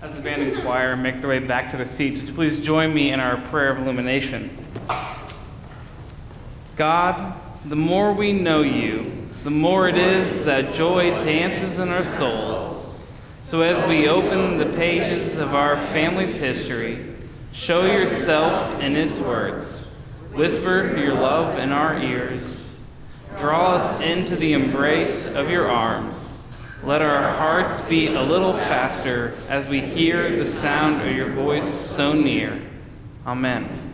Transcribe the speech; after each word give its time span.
As 0.00 0.14
the 0.14 0.20
band 0.20 0.42
and 0.42 0.62
choir 0.62 0.96
make 0.96 1.20
their 1.20 1.30
way 1.30 1.40
back 1.40 1.72
to 1.72 1.76
their 1.76 1.84
seats, 1.84 2.20
would 2.20 2.28
you 2.28 2.34
please 2.34 2.64
join 2.64 2.94
me 2.94 3.10
in 3.10 3.18
our 3.18 3.36
prayer 3.48 3.70
of 3.70 3.78
illumination? 3.78 4.56
God, 6.76 7.34
the 7.64 7.74
more 7.74 8.12
we 8.12 8.32
know 8.32 8.62
you, 8.62 9.10
the 9.42 9.50
more 9.50 9.88
it 9.88 9.96
is 9.96 10.44
that 10.44 10.72
joy 10.72 11.10
dances 11.24 11.80
in 11.80 11.88
our 11.88 12.04
souls. 12.04 13.06
So 13.42 13.62
as 13.62 13.88
we 13.88 14.08
open 14.08 14.58
the 14.58 14.76
pages 14.76 15.36
of 15.38 15.56
our 15.56 15.76
family's 15.88 16.36
history, 16.36 17.04
show 17.50 17.84
yourself 17.84 18.80
in 18.80 18.94
its 18.94 19.18
words. 19.18 19.86
Whisper 20.32 20.96
your 20.96 21.14
love 21.14 21.58
in 21.58 21.72
our 21.72 22.00
ears. 22.00 22.78
Draw 23.40 23.74
us 23.74 24.00
into 24.00 24.36
the 24.36 24.52
embrace 24.52 25.34
of 25.34 25.50
your 25.50 25.68
arms. 25.68 26.27
Let 26.84 27.02
our 27.02 27.32
hearts 27.34 27.86
beat 27.88 28.12
a 28.12 28.22
little 28.22 28.52
faster 28.52 29.36
as 29.48 29.66
we 29.66 29.80
hear 29.80 30.30
the 30.36 30.46
sound 30.46 31.02
of 31.02 31.14
your 31.14 31.28
voice 31.28 31.68
so 31.68 32.12
near. 32.12 32.62
Amen. 33.26 33.92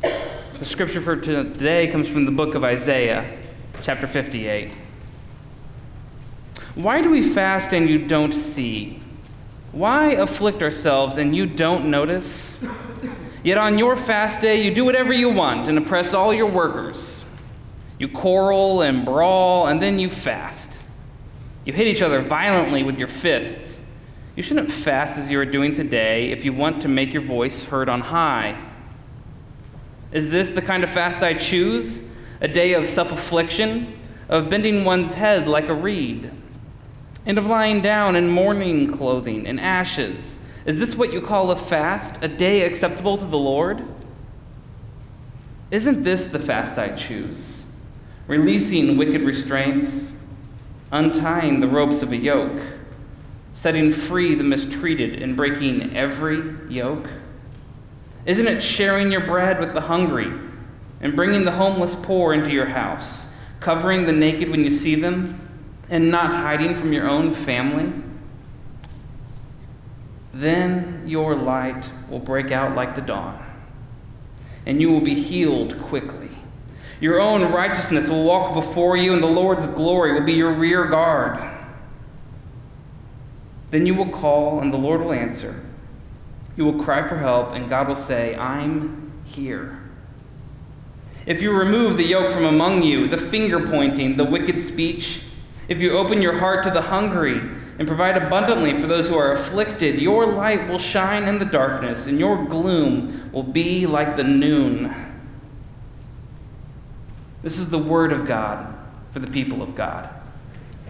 The 0.00 0.64
scripture 0.64 1.00
for 1.00 1.16
today 1.16 1.88
comes 1.88 2.08
from 2.08 2.24
the 2.24 2.30
book 2.30 2.54
of 2.54 2.62
Isaiah, 2.62 3.38
chapter 3.82 4.06
58. 4.06 4.72
Why 6.76 7.02
do 7.02 7.10
we 7.10 7.28
fast 7.28 7.74
and 7.74 7.88
you 7.88 8.06
don't 8.06 8.32
see? 8.32 9.02
Why 9.72 10.12
afflict 10.12 10.62
ourselves 10.62 11.16
and 11.16 11.34
you 11.34 11.46
don't 11.46 11.90
notice? 11.90 12.56
Yet 13.42 13.58
on 13.58 13.76
your 13.76 13.96
fast 13.96 14.40
day, 14.40 14.62
you 14.62 14.72
do 14.72 14.84
whatever 14.84 15.12
you 15.12 15.30
want 15.30 15.68
and 15.68 15.76
oppress 15.78 16.14
all 16.14 16.32
your 16.32 16.50
workers. 16.50 17.17
You 17.98 18.08
quarrel 18.08 18.82
and 18.82 19.04
brawl, 19.04 19.66
and 19.66 19.82
then 19.82 19.98
you 19.98 20.08
fast. 20.08 20.70
You 21.64 21.72
hit 21.72 21.86
each 21.86 22.02
other 22.02 22.20
violently 22.22 22.82
with 22.82 22.98
your 22.98 23.08
fists. 23.08 23.84
You 24.36 24.42
shouldn't 24.42 24.70
fast 24.70 25.18
as 25.18 25.30
you 25.30 25.40
are 25.40 25.44
doing 25.44 25.74
today 25.74 26.30
if 26.30 26.44
you 26.44 26.52
want 26.52 26.82
to 26.82 26.88
make 26.88 27.12
your 27.12 27.22
voice 27.22 27.64
heard 27.64 27.88
on 27.88 28.00
high. 28.00 28.56
Is 30.12 30.30
this 30.30 30.52
the 30.52 30.62
kind 30.62 30.84
of 30.84 30.90
fast 30.90 31.22
I 31.22 31.34
choose? 31.34 32.06
A 32.40 32.48
day 32.48 32.74
of 32.74 32.88
self 32.88 33.10
affliction, 33.10 33.98
of 34.28 34.48
bending 34.48 34.84
one's 34.84 35.14
head 35.14 35.48
like 35.48 35.68
a 35.68 35.74
reed, 35.74 36.30
and 37.26 37.36
of 37.36 37.46
lying 37.46 37.82
down 37.82 38.14
in 38.14 38.28
mourning 38.28 38.92
clothing 38.92 39.46
and 39.46 39.58
ashes? 39.58 40.36
Is 40.64 40.78
this 40.78 40.94
what 40.94 41.12
you 41.12 41.20
call 41.20 41.50
a 41.50 41.56
fast, 41.56 42.22
a 42.22 42.28
day 42.28 42.62
acceptable 42.62 43.18
to 43.18 43.24
the 43.24 43.38
Lord? 43.38 43.82
Isn't 45.70 46.04
this 46.04 46.28
the 46.28 46.38
fast 46.38 46.78
I 46.78 46.90
choose? 46.90 47.57
Releasing 48.28 48.96
wicked 48.96 49.22
restraints, 49.22 50.06
untying 50.92 51.60
the 51.60 51.66
ropes 51.66 52.02
of 52.02 52.12
a 52.12 52.16
yoke, 52.16 52.62
setting 53.54 53.92
free 53.92 54.36
the 54.36 54.44
mistreated, 54.44 55.20
and 55.20 55.36
breaking 55.36 55.96
every 55.96 56.54
yoke? 56.68 57.08
Isn't 58.26 58.46
it 58.46 58.62
sharing 58.62 59.10
your 59.10 59.26
bread 59.26 59.58
with 59.58 59.74
the 59.74 59.80
hungry 59.80 60.30
and 61.00 61.16
bringing 61.16 61.44
the 61.44 61.52
homeless 61.52 61.94
poor 61.94 62.34
into 62.34 62.50
your 62.50 62.66
house, 62.66 63.26
covering 63.60 64.04
the 64.06 64.12
naked 64.12 64.50
when 64.50 64.62
you 64.62 64.70
see 64.70 64.94
them, 64.94 65.40
and 65.88 66.10
not 66.10 66.30
hiding 66.30 66.76
from 66.76 66.92
your 66.92 67.08
own 67.08 67.32
family? 67.32 67.90
Then 70.34 71.04
your 71.06 71.34
light 71.34 71.88
will 72.10 72.18
break 72.18 72.52
out 72.52 72.76
like 72.76 72.94
the 72.94 73.00
dawn, 73.00 73.42
and 74.66 74.80
you 74.80 74.90
will 74.90 75.00
be 75.00 75.14
healed 75.14 75.80
quickly. 75.82 76.27
Your 77.00 77.20
own 77.20 77.52
righteousness 77.52 78.08
will 78.08 78.24
walk 78.24 78.54
before 78.54 78.96
you, 78.96 79.12
and 79.14 79.22
the 79.22 79.28
Lord's 79.28 79.66
glory 79.68 80.14
will 80.14 80.26
be 80.26 80.32
your 80.32 80.52
rear 80.52 80.86
guard. 80.86 81.38
Then 83.70 83.86
you 83.86 83.94
will 83.94 84.08
call, 84.08 84.60
and 84.60 84.72
the 84.72 84.78
Lord 84.78 85.02
will 85.02 85.12
answer. 85.12 85.62
You 86.56 86.64
will 86.64 86.82
cry 86.82 87.06
for 87.06 87.18
help, 87.18 87.52
and 87.52 87.68
God 87.68 87.86
will 87.86 87.94
say, 87.94 88.34
I'm 88.34 89.12
here. 89.24 89.78
If 91.24 91.40
you 91.42 91.56
remove 91.56 91.96
the 91.96 92.04
yoke 92.04 92.32
from 92.32 92.46
among 92.46 92.82
you, 92.82 93.06
the 93.06 93.18
finger 93.18 93.64
pointing, 93.64 94.16
the 94.16 94.24
wicked 94.24 94.64
speech, 94.64 95.22
if 95.68 95.80
you 95.80 95.92
open 95.92 96.22
your 96.22 96.38
heart 96.38 96.64
to 96.64 96.70
the 96.70 96.80
hungry 96.80 97.38
and 97.78 97.86
provide 97.86 98.16
abundantly 98.16 98.80
for 98.80 98.86
those 98.88 99.06
who 99.06 99.16
are 99.16 99.32
afflicted, 99.32 100.00
your 100.00 100.26
light 100.26 100.66
will 100.66 100.78
shine 100.78 101.24
in 101.24 101.38
the 101.38 101.44
darkness, 101.44 102.06
and 102.06 102.18
your 102.18 102.44
gloom 102.46 103.30
will 103.30 103.42
be 103.44 103.86
like 103.86 104.16
the 104.16 104.24
noon. 104.24 105.07
This 107.40 107.58
is 107.58 107.70
the 107.70 107.78
word 107.78 108.12
of 108.12 108.26
God 108.26 108.74
for 109.12 109.20
the 109.20 109.28
people 109.28 109.62
of 109.62 109.76
God. 109.76 110.12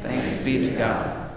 Thanks 0.02 0.32
be 0.42 0.70
to 0.70 0.76
God. 0.76 1.30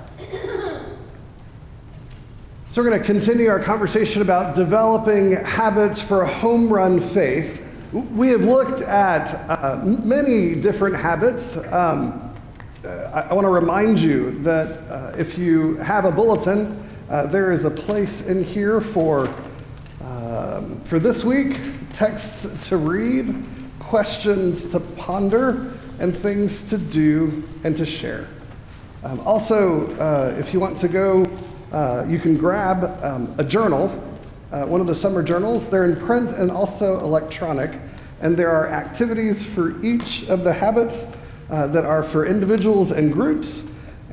So, 2.72 2.82
we're 2.82 2.90
going 2.90 3.02
to 3.02 3.06
continue 3.06 3.50
our 3.50 3.60
conversation 3.60 4.22
about 4.22 4.56
developing 4.56 5.34
habits 5.34 6.02
for 6.02 6.22
a 6.22 6.28
home 6.28 6.72
run 6.72 7.02
faith. 7.02 7.62
We 7.92 8.30
have 8.30 8.46
looked 8.46 8.82
at 8.82 9.34
uh, 9.50 9.84
many 9.84 10.56
different 10.56 10.96
habits. 10.96 11.58
Um, 11.58 12.34
uh, 12.86 12.88
I, 13.14 13.22
I 13.22 13.34
want 13.34 13.44
to 13.44 13.50
remind 13.50 14.00
you 14.00 14.42
that 14.44 14.78
uh, 14.90 15.14
if 15.18 15.38
you 15.38 15.76
have 15.78 16.06
a 16.06 16.12
bulletin, 16.12 16.88
uh, 17.10 17.26
there 17.26 17.52
is 17.52 17.66
a 17.66 17.70
place 17.70 18.22
in 18.22 18.46
here 18.46 18.80
for, 18.80 19.28
um, 20.02 20.80
for 20.86 20.98
this 20.98 21.26
week 21.26 21.58
texts 21.92 22.48
to 22.70 22.78
read 22.78 23.36
questions 23.92 24.72
to 24.72 24.80
ponder 24.80 25.74
and 26.00 26.16
things 26.16 26.64
to 26.70 26.78
do 26.78 27.44
and 27.66 27.76
to 27.76 27.86
share. 27.86 28.26
Um, 29.04 29.20
also, 29.20 29.94
uh, 29.96 30.34
if 30.40 30.54
you 30.54 30.62
want 30.62 30.80
to 30.80 30.88
go, 30.88 31.26
uh, 31.74 32.06
you 32.08 32.18
can 32.18 32.38
grab 32.38 33.04
um, 33.04 33.36
a 33.38 33.44
journal, 33.44 33.90
uh, 34.54 34.66
one 34.66 34.80
of 34.80 34.88
the 34.88 34.96
summer 34.96 35.22
journals. 35.22 35.68
They're 35.68 35.84
in 35.84 35.98
print 35.98 36.32
and 36.32 36.50
also 36.50 37.00
electronic, 37.02 37.82
and 38.22 38.38
there 38.38 38.50
are 38.50 38.70
activities 38.70 39.44
for 39.44 39.84
each 39.84 40.24
of 40.30 40.46
the 40.46 40.54
habits 40.54 41.04
uh, 41.50 41.68
that 41.68 41.84
are 41.84 42.02
for 42.02 42.26
individuals 42.26 42.92
and 42.92 43.12
groups, 43.12 43.62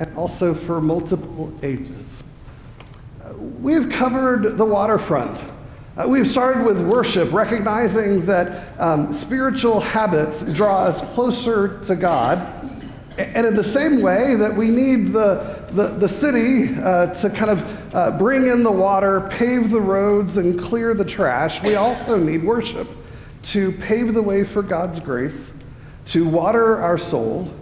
and 0.01 0.13
also 0.17 0.55
for 0.55 0.81
multiple 0.81 1.57
ages. 1.63 2.25
Uh, 3.23 3.33
we've 3.35 3.89
covered 3.91 4.59
the 4.59 4.65
waterfront. 4.65 5.41
Uh, 5.99 6.07
we've 6.07 6.29
started 6.29 6.65
with 6.65 6.81
worship, 6.81 7.33
recognizing 7.33 8.25
that 8.25 8.79
um, 8.79 9.13
spiritual 9.13 9.81
habits 9.81 10.45
draw 10.53 10.85
us 10.85 11.01
closer 11.13 11.81
to 11.81 11.97
God. 11.97 12.39
And 13.19 13.45
in 13.45 13.57
the 13.57 13.65
same 13.65 14.01
way 14.01 14.37
that 14.37 14.55
we 14.55 14.71
need 14.71 15.13
the, 15.13 15.67
the, 15.73 15.89
the 15.89 16.09
city 16.09 16.73
uh, 16.81 17.13
to 17.15 17.31
kind 17.31 17.51
of 17.51 17.95
uh, 17.95 18.11
bring 18.13 18.47
in 18.47 18.63
the 18.63 18.71
water, 18.71 19.23
pave 19.23 19.71
the 19.71 19.81
roads, 19.81 20.37
and 20.37 20.57
clear 20.57 20.95
the 20.95 21.05
trash, 21.05 21.61
we 21.65 21.75
also 21.75 22.17
need 22.17 22.45
worship 22.45 22.87
to 23.45 23.73
pave 23.73 24.15
the 24.15 24.23
way 24.23 24.45
for 24.45 24.63
God's 24.63 25.01
grace, 25.01 25.53
to 26.07 26.29
water 26.29 26.81
our 26.81 26.97
soul, 26.97 27.53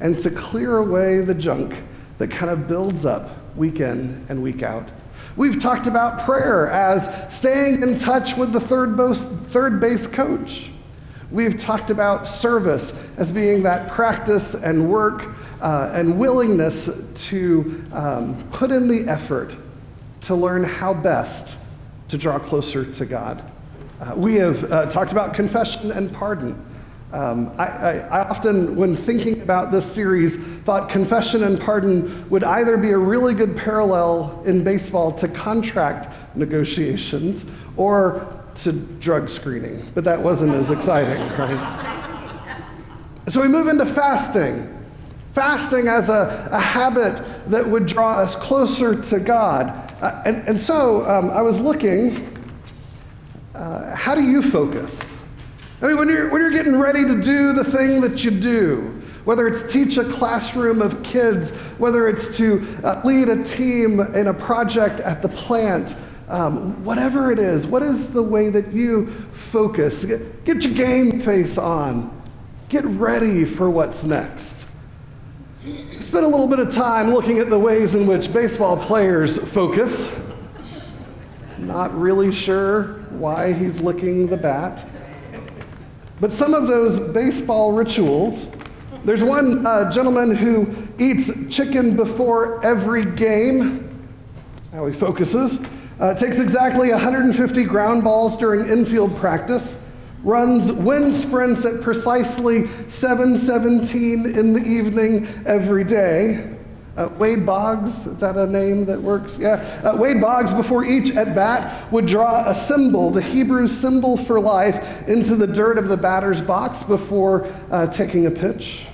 and 0.00 0.18
to 0.22 0.30
clear 0.30 0.76
away 0.76 1.20
the 1.20 1.34
junk 1.34 1.74
that 2.18 2.30
kind 2.30 2.50
of 2.50 2.68
builds 2.68 3.06
up 3.06 3.30
week 3.56 3.80
in 3.80 4.26
and 4.28 4.42
week 4.42 4.62
out. 4.62 4.90
We've 5.38 5.60
talked 5.60 5.86
about 5.86 6.24
prayer 6.24 6.66
as 6.66 7.32
staying 7.32 7.84
in 7.84 7.96
touch 7.96 8.36
with 8.36 8.52
the 8.52 8.58
third 8.58 8.96
base, 8.96 9.20
third 9.20 9.80
base 9.80 10.04
coach. 10.04 10.68
We've 11.30 11.56
talked 11.56 11.90
about 11.90 12.28
service 12.28 12.92
as 13.18 13.30
being 13.30 13.62
that 13.62 13.88
practice 13.88 14.56
and 14.56 14.90
work 14.90 15.28
uh, 15.60 15.92
and 15.94 16.18
willingness 16.18 16.90
to 17.28 17.84
um, 17.92 18.48
put 18.50 18.72
in 18.72 18.88
the 18.88 19.08
effort 19.08 19.54
to 20.22 20.34
learn 20.34 20.64
how 20.64 20.92
best 20.92 21.56
to 22.08 22.18
draw 22.18 22.40
closer 22.40 22.84
to 22.94 23.06
God. 23.06 23.48
Uh, 24.00 24.14
we 24.16 24.34
have 24.34 24.72
uh, 24.72 24.86
talked 24.86 25.12
about 25.12 25.34
confession 25.34 25.92
and 25.92 26.12
pardon. 26.12 26.60
Um, 27.12 27.52
I, 27.58 27.66
I, 27.66 27.92
I, 27.98 28.28
often, 28.28 28.74
when 28.74 28.96
thinking 28.96 29.40
about 29.40 29.70
this 29.70 29.90
series, 29.90 30.36
thought 30.68 30.90
confession 30.90 31.44
and 31.44 31.58
pardon 31.58 32.28
would 32.28 32.44
either 32.44 32.76
be 32.76 32.90
a 32.90 32.98
really 32.98 33.32
good 33.32 33.56
parallel 33.56 34.42
in 34.44 34.62
baseball 34.62 35.10
to 35.10 35.26
contract 35.26 36.14
negotiations 36.36 37.46
or 37.78 38.44
to 38.54 38.72
drug 38.72 39.30
screening, 39.30 39.90
but 39.94 40.04
that 40.04 40.20
wasn't 40.20 40.52
as 40.52 40.70
exciting, 40.70 41.18
right? 41.38 41.94
So 43.30 43.40
we 43.42 43.48
move 43.48 43.68
into 43.68 43.86
fasting. 43.86 44.84
Fasting 45.34 45.86
as 45.86 46.10
a, 46.10 46.48
a 46.50 46.60
habit 46.60 47.22
that 47.50 47.66
would 47.66 47.86
draw 47.86 48.18
us 48.18 48.36
closer 48.36 49.00
to 49.04 49.20
God. 49.20 49.68
Uh, 50.02 50.22
and, 50.26 50.36
and 50.48 50.60
so 50.60 51.06
um, 51.08 51.30
I 51.30 51.40
was 51.40 51.60
looking, 51.60 52.26
uh, 53.54 53.94
how 53.94 54.14
do 54.14 54.22
you 54.22 54.42
focus? 54.42 55.00
I 55.80 55.88
mean, 55.88 55.96
when 55.96 56.08
you're, 56.08 56.28
when 56.30 56.42
you're 56.42 56.50
getting 56.50 56.76
ready 56.76 57.04
to 57.04 57.22
do 57.22 57.54
the 57.54 57.64
thing 57.64 58.02
that 58.02 58.22
you 58.24 58.30
do, 58.30 58.97
whether 59.28 59.46
it's 59.46 59.70
teach 59.70 59.98
a 59.98 60.04
classroom 60.04 60.80
of 60.80 61.02
kids, 61.02 61.50
whether 61.76 62.08
it's 62.08 62.34
to 62.38 62.66
uh, 62.82 62.98
lead 63.04 63.28
a 63.28 63.44
team 63.44 64.00
in 64.00 64.28
a 64.28 64.32
project 64.32 65.00
at 65.00 65.20
the 65.20 65.28
plant, 65.28 65.94
um, 66.30 66.82
whatever 66.82 67.30
it 67.30 67.38
is, 67.38 67.66
what 67.66 67.82
is 67.82 68.08
the 68.08 68.22
way 68.22 68.48
that 68.48 68.72
you 68.72 69.10
focus? 69.32 70.06
Get, 70.06 70.46
get 70.46 70.64
your 70.64 70.72
game 70.72 71.20
face 71.20 71.58
on. 71.58 72.10
Get 72.70 72.86
ready 72.86 73.44
for 73.44 73.68
what's 73.68 74.02
next. 74.02 74.64
spent 76.00 76.24
a 76.24 76.28
little 76.28 76.48
bit 76.48 76.58
of 76.58 76.70
time 76.70 77.12
looking 77.12 77.38
at 77.38 77.50
the 77.50 77.58
ways 77.58 77.94
in 77.94 78.06
which 78.06 78.32
baseball 78.32 78.78
players 78.78 79.36
focus. 79.52 80.10
Not 81.58 81.94
really 81.94 82.32
sure 82.32 82.94
why 83.10 83.52
he's 83.52 83.82
licking 83.82 84.28
the 84.28 84.38
bat. 84.38 84.86
But 86.18 86.32
some 86.32 86.54
of 86.54 86.66
those 86.66 86.98
baseball 86.98 87.72
rituals, 87.72 88.48
there's 89.04 89.22
one 89.22 89.66
uh, 89.66 89.90
gentleman 89.90 90.34
who 90.34 90.74
eats 90.98 91.30
chicken 91.48 91.96
before 91.96 92.64
every 92.64 93.04
game, 93.04 94.08
how 94.72 94.86
he 94.86 94.92
focuses. 94.92 95.58
Uh, 96.00 96.14
takes 96.14 96.38
exactly 96.38 96.90
150 96.90 97.64
ground 97.64 98.04
balls 98.04 98.36
during 98.36 98.68
infield 98.68 99.16
practice, 99.16 99.76
runs 100.22 100.72
wind 100.72 101.14
sprints 101.14 101.64
at 101.64 101.80
precisely 101.80 102.62
7:17 102.88 104.36
in 104.36 104.52
the 104.52 104.64
evening 104.64 105.26
every 105.46 105.84
day. 105.84 106.57
Uh, 106.98 107.08
Wade 107.16 107.46
Boggs, 107.46 108.06
is 108.06 108.16
that 108.16 108.36
a 108.36 108.44
name 108.44 108.84
that 108.86 109.00
works? 109.00 109.38
Yeah. 109.38 109.80
Uh, 109.84 109.96
Wade 109.96 110.20
Boggs, 110.20 110.52
before 110.52 110.84
each 110.84 111.14
at 111.14 111.32
bat, 111.32 111.92
would 111.92 112.06
draw 112.06 112.48
a 112.48 112.52
symbol, 112.52 113.12
the 113.12 113.22
Hebrew 113.22 113.68
symbol 113.68 114.16
for 114.16 114.40
life, 114.40 115.06
into 115.06 115.36
the 115.36 115.46
dirt 115.46 115.78
of 115.78 115.86
the 115.86 115.96
batter's 115.96 116.42
box 116.42 116.82
before 116.82 117.46
uh, 117.70 117.86
taking 117.86 118.26
a 118.26 118.32
pitch. 118.32 118.86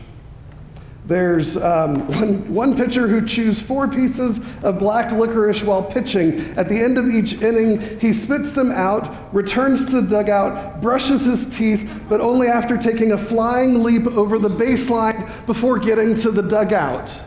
There's 1.06 1.56
um, 1.56 2.06
one, 2.08 2.54
one 2.54 2.76
pitcher 2.76 3.08
who 3.08 3.26
chews 3.26 3.58
four 3.58 3.88
pieces 3.88 4.38
of 4.62 4.78
black 4.78 5.10
licorice 5.10 5.62
while 5.62 5.82
pitching. 5.82 6.40
At 6.58 6.68
the 6.68 6.78
end 6.78 6.98
of 6.98 7.08
each 7.08 7.40
inning, 7.40 7.98
he 8.00 8.12
spits 8.12 8.52
them 8.52 8.70
out, 8.70 9.34
returns 9.34 9.86
to 9.86 10.02
the 10.02 10.02
dugout, 10.02 10.82
brushes 10.82 11.24
his 11.24 11.56
teeth, 11.56 11.88
but 12.10 12.20
only 12.20 12.48
after 12.48 12.76
taking 12.76 13.12
a 13.12 13.18
flying 13.18 13.82
leap 13.82 14.06
over 14.08 14.38
the 14.38 14.50
baseline 14.50 15.46
before 15.46 15.78
getting 15.78 16.14
to 16.16 16.30
the 16.30 16.42
dugout. 16.42 17.18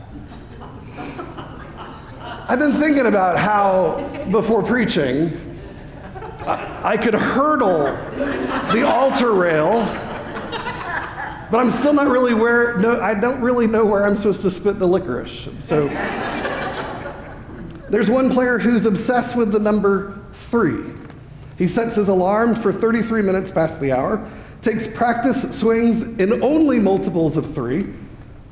I've 2.49 2.59
been 2.59 2.73
thinking 2.73 3.05
about 3.07 3.37
how, 3.37 4.25
before 4.31 4.63
preaching, 4.63 5.59
I, 6.45 6.95
could 6.95 7.13
hurdle 7.13 7.85
the 8.71 8.87
altar 8.87 9.33
rail 9.33 9.83
but 11.49 11.59
I'm 11.59 11.71
still 11.71 11.93
not 11.93 12.07
really 12.07 12.33
where, 12.33 12.77
no, 12.77 12.99
I 13.01 13.13
don't 13.13 13.41
really 13.41 13.67
know 13.67 13.85
where 13.85 14.05
I'm 14.05 14.17
supposed 14.17 14.41
to 14.41 14.51
spit 14.51 14.79
the 14.79 14.87
licorice. 14.87 15.47
So 15.61 15.87
there's 17.89 18.09
one 18.09 18.29
player 18.29 18.59
who's 18.59 18.85
obsessed 18.85 19.35
with 19.35 19.53
the 19.53 19.59
number 19.59 20.19
three. 20.33 20.93
He 21.57 21.67
sets 21.67 21.95
his 21.95 22.09
alarm 22.09 22.55
for 22.55 22.73
33 22.73 23.21
minutes 23.21 23.49
past 23.49 23.79
the 23.79 23.93
hour, 23.93 24.29
takes 24.61 24.87
practice 24.87 25.57
swings 25.57 26.01
in 26.19 26.43
only 26.43 26.79
multiples 26.79 27.37
of 27.37 27.55
three, 27.55 27.93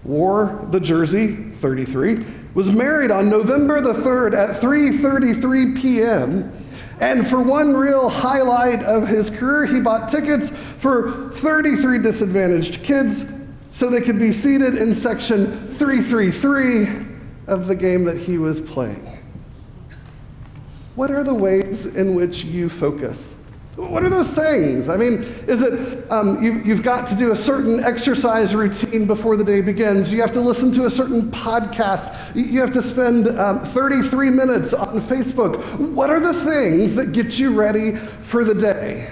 wore 0.05 0.65
the 0.71 0.79
jersey 0.79 1.51
33, 1.59 2.25
was 2.55 2.71
married 2.71 3.11
on 3.11 3.29
November 3.29 3.81
the 3.81 3.93
3rd 3.93 4.33
at 4.33 4.61
3:33 4.61 5.79
p.m. 5.79 6.51
And 6.99 7.27
for 7.27 7.41
one 7.41 7.75
real 7.75 8.09
highlight 8.09 8.81
of 8.83 9.07
his 9.07 9.29
career, 9.29 9.65
he 9.65 9.81
bought 9.81 10.09
tickets 10.09 10.49
for 10.79 11.29
33 11.33 11.99
disadvantaged 11.99 12.81
kids 12.83 13.25
so 13.73 13.89
they 13.89 13.99
could 13.99 14.17
be 14.17 14.31
seated 14.31 14.77
in 14.77 14.95
section 14.95 15.75
333 15.75 17.05
of 17.47 17.67
the 17.67 17.75
game 17.75 18.05
that 18.05 18.17
he 18.17 18.37
was 18.37 18.61
playing. 18.61 19.19
What 20.95 21.11
are 21.11 21.25
the 21.25 21.33
ways 21.33 21.85
in 21.85 22.15
which 22.15 22.45
you 22.45 22.69
focus 22.69 23.35
what 23.75 24.03
are 24.03 24.09
those 24.09 24.31
things? 24.31 24.87
I 24.87 24.95
mean, 24.95 25.23
is 25.47 25.61
it 25.61 26.09
um, 26.09 26.41
you, 26.41 26.61
you've 26.63 26.81
got 26.81 27.07
to 27.07 27.15
do 27.15 27.31
a 27.31 27.35
certain 27.35 27.83
exercise 27.83 28.55
routine 28.55 29.05
before 29.05 29.35
the 29.35 29.43
day 29.43 29.59
begins? 29.59 30.13
You 30.13 30.21
have 30.21 30.31
to 30.33 30.41
listen 30.41 30.71
to 30.73 30.85
a 30.85 30.89
certain 30.89 31.29
podcast. 31.29 32.15
You 32.35 32.61
have 32.61 32.71
to 32.71 32.81
spend 32.81 33.27
um, 33.37 33.59
33 33.59 34.29
minutes 34.29 34.73
on 34.73 35.01
Facebook. 35.01 35.61
What 35.91 36.09
are 36.09 36.21
the 36.21 36.33
things 36.33 36.95
that 36.95 37.11
get 37.11 37.37
you 37.37 37.53
ready 37.53 37.95
for 38.21 38.45
the 38.45 38.55
day? 38.55 39.11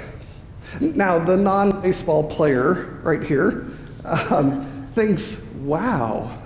Now, 0.80 1.20
the 1.20 1.36
non 1.36 1.82
baseball 1.82 2.24
player 2.24 3.00
right 3.04 3.22
here 3.22 3.68
um, 4.06 4.90
thinks, 4.96 5.40
wow. 5.60 6.40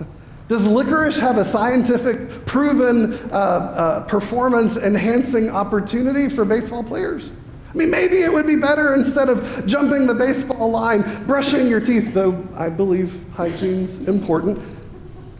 Does 0.48 0.66
licorice 0.66 1.20
have 1.20 1.36
a 1.36 1.44
scientific, 1.44 2.46
proven 2.46 3.14
uh, 3.30 3.34
uh, 3.34 4.04
performance 4.06 4.76
enhancing 4.76 5.50
opportunity 5.50 6.28
for 6.28 6.44
baseball 6.44 6.82
players? 6.82 7.30
I 7.68 7.76
mean, 7.76 7.90
maybe 7.90 8.22
it 8.22 8.32
would 8.32 8.46
be 8.46 8.56
better 8.56 8.94
instead 8.94 9.28
of 9.28 9.66
jumping 9.66 10.06
the 10.06 10.14
baseball 10.14 10.70
line, 10.70 11.24
brushing 11.26 11.68
your 11.68 11.80
teeth, 11.80 12.14
though 12.14 12.46
I 12.54 12.70
believe 12.70 13.20
hygiene's 13.34 14.08
important, 14.08 14.58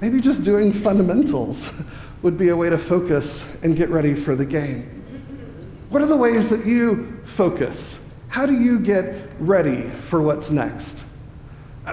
maybe 0.00 0.20
just 0.20 0.44
doing 0.44 0.72
fundamentals 0.72 1.70
would 2.22 2.36
be 2.36 2.48
a 2.48 2.56
way 2.56 2.68
to 2.68 2.76
focus 2.76 3.44
and 3.62 3.76
get 3.76 3.88
ready 3.88 4.14
for 4.14 4.36
the 4.36 4.44
game. 4.44 4.94
What 5.88 6.02
are 6.02 6.06
the 6.06 6.16
ways 6.16 6.48
that 6.50 6.66
you 6.66 7.18
focus? 7.24 7.98
How 8.28 8.44
do 8.44 8.52
you 8.52 8.78
get 8.78 9.30
ready 9.38 9.88
for 9.88 10.20
what's 10.20 10.50
next? 10.50 11.04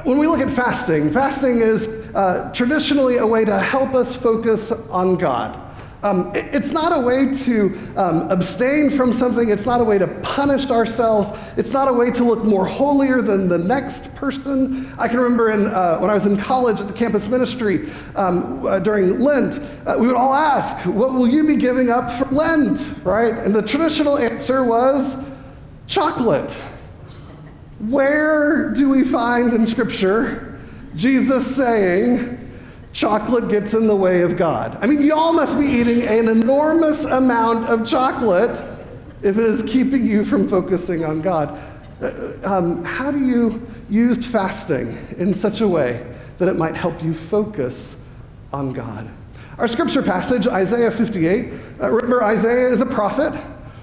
When 0.04 0.18
we 0.18 0.28
look 0.28 0.42
at 0.42 0.52
fasting, 0.52 1.14
fasting 1.14 1.62
is 1.62 1.88
uh, 2.14 2.52
traditionally 2.54 3.18
a 3.18 3.26
way 3.26 3.46
to 3.46 3.58
help 3.58 3.94
us 3.94 4.14
focus 4.14 4.72
on 4.72 5.16
God. 5.16 5.65
Um, 6.06 6.36
it, 6.36 6.46
it's 6.54 6.72
not 6.72 6.96
a 6.96 7.02
way 7.02 7.34
to 7.34 7.80
um, 7.98 8.30
abstain 8.30 8.92
from 8.92 9.12
something. 9.12 9.50
It's 9.50 9.66
not 9.66 9.82
a 9.82 9.84
way 9.84 9.98
to 9.98 10.06
punish 10.22 10.70
ourselves. 10.70 11.36
It's 11.58 11.74
not 11.74 11.88
a 11.88 11.94
way 11.94 12.12
to 12.12 12.24
look 12.24 12.44
more 12.44 12.64
holier 12.64 13.24
than 13.24 13.50
the 13.50 13.58
next 13.58 14.14
person. 14.14 14.94
I 15.00 15.08
can 15.08 15.18
remember 15.18 15.50
in, 15.50 15.66
uh, 15.66 15.98
when 15.98 16.12
I 16.12 16.14
was 16.14 16.28
in 16.28 16.38
college 16.38 16.80
at 16.80 16.86
the 16.86 16.94
campus 16.94 17.28
ministry 17.28 17.90
um, 18.16 18.68
uh, 18.68 18.78
during 18.78 19.20
Lent, 19.20 19.58
uh, 19.88 19.96
we 20.00 20.06
would 20.06 20.16
all 20.16 20.36
ask, 20.36 20.86
What 20.86 21.16
will 21.16 21.28
you 21.28 21.44
be 21.44 21.56
giving 21.56 21.90
up 21.90 22.12
for 22.12 22.26
Lent? 22.26 22.88
Right? 23.04 23.34
And 23.34 23.56
the 23.56 23.64
traditional 23.64 24.20
answer 24.20 24.64
was 24.64 25.18
chocolate. 25.88 26.52
Where 27.80 28.70
do 28.76 28.90
we 28.92 29.04
find 29.04 29.56
in 29.56 29.66
Scripture 29.66 30.62
Jesus 30.96 31.56
saying, 31.56 32.35
chocolate 32.96 33.50
gets 33.50 33.74
in 33.74 33.88
the 33.88 33.96
way 33.96 34.22
of 34.22 34.38
God. 34.38 34.78
I 34.82 34.88
mean, 34.88 35.02
y'all 35.02 35.34
must 35.34 35.60
be 35.60 35.66
eating 35.66 36.04
an 36.04 36.30
enormous 36.30 37.04
amount 37.04 37.66
of 37.66 37.86
chocolate 37.86 38.64
if 39.22 39.38
it 39.38 39.44
is 39.44 39.64
keeping 39.64 40.08
you 40.08 40.24
from 40.24 40.48
focusing 40.48 41.04
on 41.04 41.22
God. 41.22 41.62
Uh, 42.02 42.38
um, 42.46 42.86
how 42.86 43.12
do 43.12 43.20
you 43.20 43.70
use 43.90 44.26
fasting 44.26 44.98
in 45.18 45.34
such 45.34 45.60
a 45.60 45.68
way 45.68 46.10
that 46.38 46.48
it 46.48 46.56
might 46.56 46.74
help 46.74 47.04
you 47.04 47.14
focus 47.14 47.98
on 48.54 48.72
God? 48.72 49.10
Our 49.58 49.68
scripture 49.68 50.02
passage, 50.02 50.48
Isaiah 50.48 50.90
58, 50.90 51.54
uh, 51.82 51.90
remember, 51.92 52.24
Isaiah 52.24 52.70
is 52.70 52.80
a 52.80 52.86
prophet. 52.86 53.34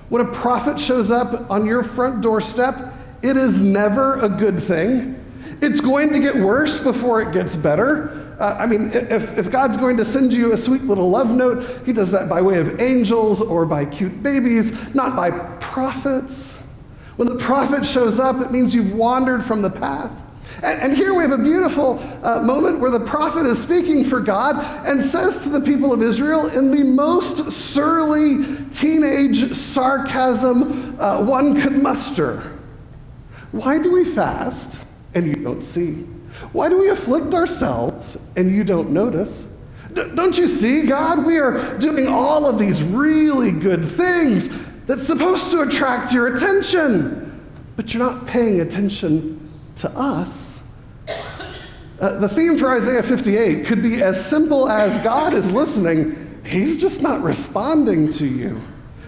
When 0.08 0.22
a 0.22 0.32
prophet 0.32 0.80
shows 0.80 1.10
up 1.10 1.50
on 1.50 1.66
your 1.66 1.82
front 1.82 2.22
doorstep, 2.22 2.94
it 3.20 3.36
is 3.36 3.60
never 3.60 4.18
a 4.20 4.28
good 4.28 4.62
thing. 4.62 5.18
It's 5.60 5.82
going 5.82 6.14
to 6.14 6.18
get 6.18 6.34
worse 6.34 6.78
before 6.82 7.20
it 7.20 7.32
gets 7.32 7.58
better. 7.58 8.21
Uh, 8.42 8.56
I 8.58 8.66
mean, 8.66 8.90
if, 8.92 9.38
if 9.38 9.52
God's 9.52 9.76
going 9.76 9.96
to 9.98 10.04
send 10.04 10.32
you 10.32 10.52
a 10.52 10.56
sweet 10.56 10.82
little 10.82 11.08
love 11.08 11.30
note, 11.30 11.86
He 11.86 11.92
does 11.92 12.10
that 12.10 12.28
by 12.28 12.42
way 12.42 12.58
of 12.58 12.80
angels 12.80 13.40
or 13.40 13.64
by 13.64 13.84
cute 13.84 14.20
babies, 14.20 14.72
not 14.96 15.14
by 15.14 15.30
prophets. 15.58 16.54
When 17.14 17.28
the 17.28 17.36
prophet 17.36 17.86
shows 17.86 18.18
up, 18.18 18.40
it 18.40 18.50
means 18.50 18.74
you've 18.74 18.94
wandered 18.94 19.44
from 19.44 19.62
the 19.62 19.70
path. 19.70 20.10
And, 20.56 20.80
and 20.80 20.92
here 20.92 21.14
we 21.14 21.22
have 21.22 21.30
a 21.30 21.38
beautiful 21.38 22.00
uh, 22.24 22.42
moment 22.42 22.80
where 22.80 22.90
the 22.90 22.98
prophet 22.98 23.46
is 23.46 23.62
speaking 23.62 24.04
for 24.04 24.18
God 24.18 24.56
and 24.88 25.00
says 25.00 25.44
to 25.44 25.48
the 25.48 25.60
people 25.60 25.92
of 25.92 26.02
Israel 26.02 26.48
in 26.48 26.72
the 26.72 26.82
most 26.82 27.52
surly 27.52 28.66
teenage 28.72 29.54
sarcasm 29.54 31.00
uh, 31.00 31.24
one 31.24 31.60
could 31.60 31.80
muster 31.80 32.58
Why 33.52 33.80
do 33.80 33.92
we 33.92 34.04
fast 34.04 34.78
and 35.14 35.28
you 35.28 35.34
don't 35.34 35.62
see? 35.62 36.06
Why 36.52 36.68
do 36.68 36.78
we 36.78 36.88
afflict 36.88 37.34
ourselves 37.34 38.16
and 38.36 38.50
you 38.50 38.64
don't 38.64 38.90
notice? 38.90 39.46
D- 39.92 40.10
don't 40.14 40.36
you 40.36 40.48
see, 40.48 40.86
God? 40.86 41.24
We 41.24 41.38
are 41.38 41.78
doing 41.78 42.08
all 42.08 42.46
of 42.46 42.58
these 42.58 42.82
really 42.82 43.52
good 43.52 43.84
things 43.84 44.48
that's 44.86 45.06
supposed 45.06 45.50
to 45.52 45.62
attract 45.62 46.12
your 46.12 46.34
attention, 46.34 47.40
but 47.76 47.92
you're 47.94 48.02
not 48.02 48.26
paying 48.26 48.60
attention 48.60 49.50
to 49.76 49.90
us. 49.90 50.58
Uh, 52.00 52.18
the 52.18 52.28
theme 52.28 52.58
for 52.58 52.74
Isaiah 52.76 53.02
58 53.02 53.66
could 53.66 53.82
be 53.82 54.02
as 54.02 54.24
simple 54.24 54.68
as 54.68 55.02
God 55.04 55.34
is 55.34 55.50
listening, 55.52 56.40
He's 56.44 56.80
just 56.80 57.00
not 57.00 57.22
responding 57.22 58.12
to 58.14 58.26
you. 58.26 58.60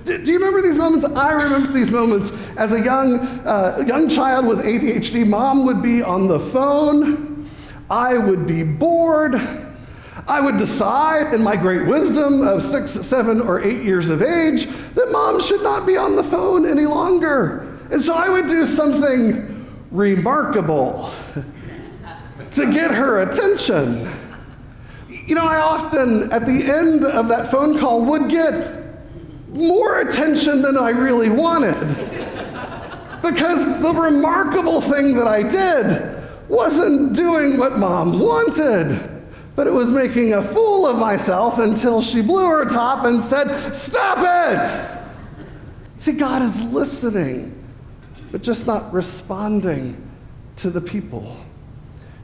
Do 0.05 0.13
you 0.13 0.35
remember 0.35 0.61
these 0.61 0.77
moments? 0.77 1.07
I 1.07 1.33
remember 1.33 1.73
these 1.73 1.91
moments 1.91 2.31
as 2.59 2.73
a 2.73 2.81
young, 2.81 3.21
uh, 3.47 3.83
young 3.87 4.07
child 4.09 4.45
with 4.45 4.59
ADHD. 4.59 5.27
Mom 5.27 5.65
would 5.65 5.83
be 5.83 6.03
on 6.03 6.29
the 6.29 6.39
phone. 6.39 7.49
I 7.89 8.19
would 8.19 8.47
be 8.47 8.63
bored. 8.63 9.35
I 10.27 10.41
would 10.41 10.59
decide, 10.59 11.33
in 11.33 11.43
my 11.43 11.57
great 11.57 11.87
wisdom 11.87 12.47
of 12.47 12.63
six, 12.63 12.91
seven, 12.91 13.41
or 13.41 13.63
eight 13.63 13.83
years 13.83 14.11
of 14.11 14.21
age, 14.21 14.67
that 14.95 15.11
mom 15.11 15.41
should 15.41 15.63
not 15.63 15.87
be 15.87 15.97
on 15.97 16.17
the 16.17 16.25
phone 16.25 16.67
any 16.67 16.85
longer. 16.85 17.79
And 17.91 18.03
so 18.03 18.15
I 18.15 18.29
would 18.29 18.47
do 18.47 18.67
something 18.67 19.67
remarkable 19.91 21.13
to 22.53 22.73
get 22.73 22.91
her 22.91 23.23
attention. 23.23 24.11
You 25.09 25.35
know, 25.35 25.45
I 25.45 25.61
often, 25.61 26.31
at 26.31 26.45
the 26.45 26.65
end 26.65 27.05
of 27.05 27.29
that 27.29 27.51
phone 27.51 27.79
call, 27.79 28.05
would 28.05 28.29
get 28.31 28.84
more 29.55 30.01
attention 30.01 30.63
than 30.63 30.77
I 30.77 30.91
really 30.91 31.29
wanted. 31.29 31.79
because 33.23 33.81
the 33.81 33.93
remarkable 33.93 34.81
thing 34.81 35.15
that 35.15 35.27
I 35.27 35.43
did 35.43 36.23
wasn't 36.49 37.15
doing 37.15 37.57
what 37.57 37.79
mom 37.79 38.19
wanted, 38.19 39.23
but 39.57 39.67
it 39.67 39.73
was 39.73 39.89
making 39.89 40.35
a 40.35 40.43
fool 40.43 40.87
of 40.87 40.99
myself 40.99 41.59
until 41.59 42.03
she 42.03 42.21
blew 42.21 42.47
her 42.49 42.65
top 42.67 43.05
and 43.05 43.23
said, 43.23 43.73
Stop 43.73 44.19
it! 44.21 44.91
See, 45.99 46.13
God 46.13 46.43
is 46.43 46.61
listening, 46.65 47.65
but 48.31 48.43
just 48.43 48.67
not 48.67 48.93
responding 48.93 49.97
to 50.57 50.71
the 50.71 50.81
people. 50.81 51.37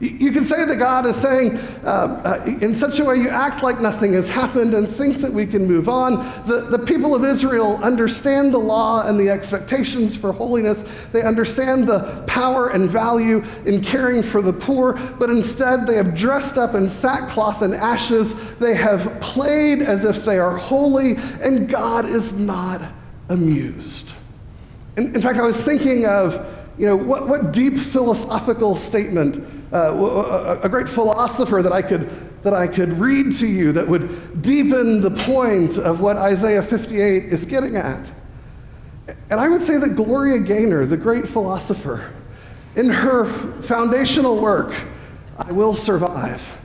You 0.01 0.31
can 0.31 0.45
say 0.45 0.65
that 0.65 0.77
God 0.77 1.05
is 1.05 1.15
saying, 1.15 1.57
uh, 1.83 2.41
uh, 2.43 2.43
in 2.59 2.73
such 2.73 2.99
a 2.99 3.05
way, 3.05 3.17
you 3.17 3.29
act 3.29 3.61
like 3.61 3.79
nothing 3.79 4.13
has 4.13 4.27
happened 4.27 4.73
and 4.73 4.89
think 4.89 5.17
that 5.17 5.31
we 5.31 5.45
can 5.45 5.67
move 5.67 5.87
on. 5.87 6.15
The, 6.47 6.61
the 6.61 6.79
people 6.79 7.13
of 7.13 7.23
Israel 7.23 7.77
understand 7.83 8.51
the 8.51 8.57
law 8.57 9.07
and 9.07 9.19
the 9.19 9.29
expectations 9.29 10.15
for 10.15 10.31
holiness. 10.31 10.83
They 11.11 11.21
understand 11.21 11.87
the 11.87 12.23
power 12.25 12.69
and 12.69 12.89
value 12.89 13.43
in 13.67 13.83
caring 13.83 14.23
for 14.23 14.41
the 14.41 14.51
poor, 14.53 14.93
but 14.93 15.29
instead 15.29 15.85
they 15.85 15.97
have 15.97 16.15
dressed 16.15 16.57
up 16.57 16.73
in 16.73 16.89
sackcloth 16.89 17.61
and 17.61 17.75
ashes. 17.75 18.33
They 18.55 18.73
have 18.73 19.21
played 19.21 19.83
as 19.83 20.03
if 20.03 20.25
they 20.25 20.39
are 20.39 20.57
holy, 20.57 21.17
and 21.43 21.69
God 21.69 22.09
is 22.09 22.33
not 22.33 22.81
amused. 23.29 24.13
In, 24.97 25.13
in 25.13 25.21
fact, 25.21 25.37
I 25.37 25.43
was 25.43 25.61
thinking 25.61 26.07
of, 26.07 26.43
you 26.79 26.87
know, 26.87 26.95
what, 26.95 27.27
what 27.27 27.51
deep 27.51 27.77
philosophical 27.77 28.75
statement 28.75 29.60
uh, 29.71 30.59
a 30.61 30.69
great 30.69 30.89
philosopher 30.89 31.61
that 31.61 31.71
I, 31.71 31.81
could, 31.81 32.43
that 32.43 32.53
I 32.53 32.67
could 32.67 32.99
read 32.99 33.35
to 33.37 33.47
you 33.47 33.71
that 33.71 33.87
would 33.87 34.41
deepen 34.41 35.01
the 35.01 35.11
point 35.11 35.77
of 35.77 36.01
what 36.01 36.17
Isaiah 36.17 36.63
58 36.63 37.25
is 37.25 37.45
getting 37.45 37.77
at. 37.77 38.11
And 39.29 39.39
I 39.39 39.47
would 39.47 39.65
say 39.65 39.77
that 39.77 39.95
Gloria 39.95 40.39
Gaynor, 40.39 40.85
the 40.85 40.97
great 40.97 41.27
philosopher, 41.27 42.11
in 42.75 42.89
her 42.89 43.25
foundational 43.25 44.39
work, 44.39 44.75
I 45.37 45.51
Will 45.51 45.73
Survive, 45.73 46.55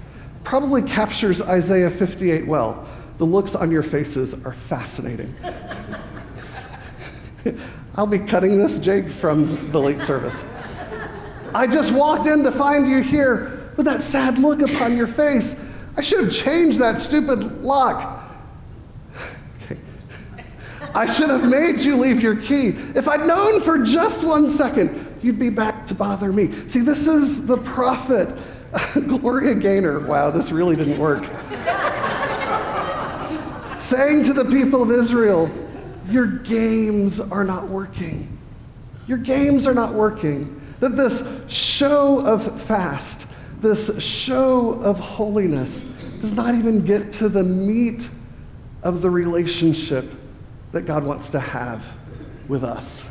probably 0.44 0.82
captures 0.82 1.42
Isaiah 1.42 1.90
58 1.90 2.46
well. 2.46 2.86
The 3.18 3.24
looks 3.24 3.54
on 3.54 3.70
your 3.70 3.82
faces 3.82 4.34
are 4.44 4.52
fascinating. 4.52 5.34
I'll 7.96 8.06
be 8.06 8.18
cutting 8.18 8.58
this, 8.58 8.78
Jake, 8.78 9.10
from 9.10 9.72
the 9.72 9.80
late 9.80 10.02
service. 10.02 10.42
I 11.54 11.66
just 11.66 11.92
walked 11.92 12.26
in 12.26 12.42
to 12.44 12.52
find 12.52 12.88
you 12.88 13.02
here 13.02 13.72
with 13.76 13.86
that 13.86 14.00
sad 14.00 14.38
look 14.38 14.60
upon 14.60 14.96
your 14.96 15.06
face. 15.06 15.56
I 15.96 16.00
should 16.00 16.24
have 16.24 16.32
changed 16.32 16.78
that 16.78 16.98
stupid 16.98 17.62
lock. 17.62 18.22
I 20.94 21.04
should 21.04 21.28
have 21.28 21.48
made 21.48 21.80
you 21.80 21.96
leave 21.96 22.22
your 22.22 22.36
key. 22.36 22.68
If 22.94 23.06
I'd 23.06 23.26
known 23.26 23.60
for 23.60 23.78
just 23.78 24.22
one 24.22 24.50
second, 24.50 25.18
you'd 25.22 25.38
be 25.38 25.50
back 25.50 25.84
to 25.86 25.94
bother 25.94 26.32
me. 26.32 26.68
See, 26.68 26.80
this 26.80 27.06
is 27.06 27.46
the 27.46 27.58
prophet, 27.58 28.34
Gloria 29.06 29.54
Gaynor. 29.54 30.06
Wow, 30.06 30.30
this 30.30 30.50
really 30.50 30.74
didn't 30.74 30.98
work. 30.98 31.24
Saying 33.80 34.24
to 34.24 34.32
the 34.32 34.46
people 34.46 34.82
of 34.82 34.90
Israel, 34.90 35.50
Your 36.08 36.26
games 36.26 37.20
are 37.20 37.44
not 37.44 37.68
working. 37.68 38.38
Your 39.06 39.18
games 39.18 39.66
are 39.66 39.74
not 39.74 39.92
working. 39.92 40.60
That 40.80 40.96
this 40.96 41.26
show 41.48 42.24
of 42.26 42.62
fast, 42.62 43.26
this 43.60 44.02
show 44.02 44.72
of 44.82 44.98
holiness, 45.00 45.84
does 46.20 46.32
not 46.32 46.54
even 46.54 46.84
get 46.84 47.12
to 47.14 47.28
the 47.28 47.44
meat 47.44 48.08
of 48.82 49.02
the 49.02 49.10
relationship 49.10 50.10
that 50.72 50.82
God 50.82 51.04
wants 51.04 51.30
to 51.30 51.40
have 51.40 51.84
with 52.48 52.62
us. 52.62 53.06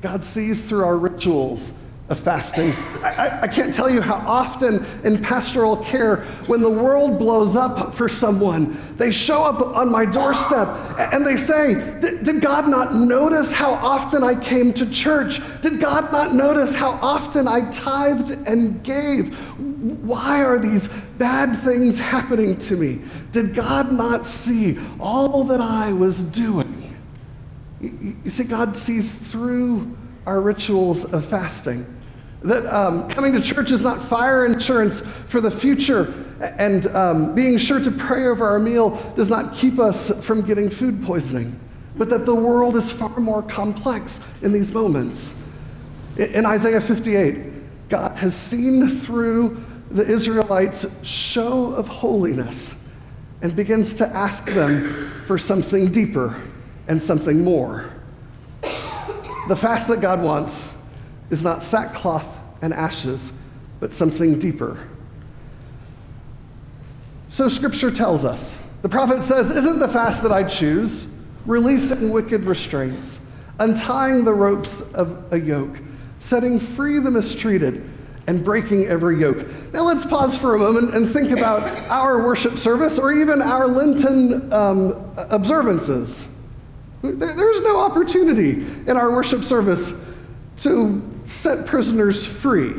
God 0.00 0.24
sees 0.24 0.60
through 0.60 0.84
our 0.84 0.96
rituals 0.96 1.72
of 2.12 2.20
fasting. 2.20 2.72
I, 3.02 3.40
I, 3.42 3.48
can't 3.48 3.72
tell 3.72 3.88
you 3.88 4.02
how 4.02 4.16
often 4.16 4.86
in 5.02 5.20
pastoral 5.22 5.78
care, 5.78 6.18
when 6.46 6.60
the 6.60 6.70
world 6.70 7.18
blows 7.18 7.56
up 7.56 7.94
for 7.94 8.06
someone, 8.06 8.78
they 8.98 9.10
show 9.10 9.42
up 9.42 9.74
on 9.74 9.90
my 9.90 10.04
doorstep 10.04 10.68
and 10.98 11.26
they 11.26 11.36
say, 11.36 11.74
Did 12.00 12.42
God 12.42 12.68
not 12.68 12.94
notice 12.94 13.50
how 13.50 13.72
often 13.72 14.22
I 14.22 14.34
came 14.34 14.74
to 14.74 14.88
church? 14.90 15.40
Did 15.62 15.80
God 15.80 16.12
not 16.12 16.34
notice 16.34 16.74
how 16.74 16.92
often 17.00 17.48
I 17.48 17.70
tithed 17.70 18.46
and 18.46 18.82
gave? 18.84 19.34
Why 20.04 20.44
are 20.44 20.58
these 20.58 20.88
bad 21.16 21.58
things 21.60 21.98
happening 21.98 22.58
to 22.58 22.76
me? 22.76 23.00
Did 23.32 23.54
God 23.54 23.90
not 23.90 24.26
see 24.26 24.78
all 25.00 25.44
that 25.44 25.62
I 25.62 25.92
was 25.94 26.20
doing? 26.20 26.94
You 27.80 28.30
see, 28.30 28.44
God 28.44 28.76
sees 28.76 29.12
through 29.12 29.96
our 30.26 30.40
rituals 30.40 31.04
of 31.04 31.24
fasting. 31.24 31.86
That 32.44 32.66
um, 32.66 33.08
coming 33.08 33.32
to 33.34 33.40
church 33.40 33.70
is 33.70 33.82
not 33.82 34.02
fire 34.02 34.46
insurance 34.46 35.00
for 35.28 35.40
the 35.40 35.50
future, 35.50 36.12
and 36.40 36.86
um, 36.88 37.34
being 37.34 37.56
sure 37.56 37.78
to 37.78 37.90
pray 37.90 38.26
over 38.26 38.44
our 38.44 38.58
meal 38.58 38.90
does 39.14 39.30
not 39.30 39.54
keep 39.54 39.78
us 39.78 40.10
from 40.24 40.42
getting 40.42 40.68
food 40.68 41.02
poisoning, 41.04 41.58
but 41.96 42.08
that 42.10 42.26
the 42.26 42.34
world 42.34 42.74
is 42.74 42.90
far 42.90 43.20
more 43.20 43.42
complex 43.42 44.18
in 44.42 44.52
these 44.52 44.72
moments. 44.72 45.32
In 46.16 46.44
Isaiah 46.44 46.80
58, 46.80 47.88
God 47.88 48.16
has 48.16 48.34
seen 48.34 48.88
through 48.88 49.62
the 49.90 50.02
Israelites' 50.02 50.86
show 51.04 51.72
of 51.72 51.86
holiness 51.86 52.74
and 53.42 53.54
begins 53.54 53.94
to 53.94 54.06
ask 54.06 54.46
them 54.46 54.84
for 55.26 55.38
something 55.38 55.92
deeper 55.92 56.40
and 56.88 57.02
something 57.02 57.44
more. 57.44 57.92
The 59.48 59.56
fast 59.56 59.88
that 59.88 60.00
God 60.00 60.22
wants 60.22 60.71
is 61.32 61.42
not 61.42 61.62
sackcloth 61.62 62.26
and 62.60 62.72
ashes, 62.72 63.32
but 63.80 63.92
something 63.92 64.38
deeper. 64.38 64.78
So 67.30 67.48
scripture 67.48 67.90
tells 67.90 68.24
us. 68.24 68.60
The 68.82 68.88
prophet 68.88 69.24
says, 69.24 69.50
Isn't 69.50 69.78
the 69.78 69.88
fast 69.88 70.22
that 70.22 70.30
I 70.30 70.44
choose, 70.44 71.06
releasing 71.46 72.10
wicked 72.10 72.44
restraints, 72.44 73.18
untying 73.58 74.24
the 74.24 74.34
ropes 74.34 74.82
of 74.92 75.32
a 75.32 75.40
yoke, 75.40 75.78
setting 76.18 76.60
free 76.60 76.98
the 76.98 77.10
mistreated, 77.10 77.88
and 78.26 78.44
breaking 78.44 78.86
every 78.86 79.18
yoke. 79.18 79.44
Now 79.72 79.82
let's 79.82 80.06
pause 80.06 80.36
for 80.36 80.54
a 80.54 80.58
moment 80.58 80.94
and 80.94 81.10
think 81.10 81.30
about 81.30 81.62
our 81.88 82.22
worship 82.22 82.58
service 82.58 82.98
or 82.98 83.12
even 83.12 83.40
our 83.40 83.66
Lenten 83.66 84.52
um, 84.52 85.12
observances. 85.16 86.24
There, 87.02 87.34
there's 87.34 87.60
no 87.62 87.80
opportunity 87.80 88.52
in 88.86 88.90
our 88.90 89.10
worship 89.10 89.42
service 89.42 89.92
to 90.58 91.11
set 91.24 91.66
prisoners 91.66 92.24
free. 92.24 92.74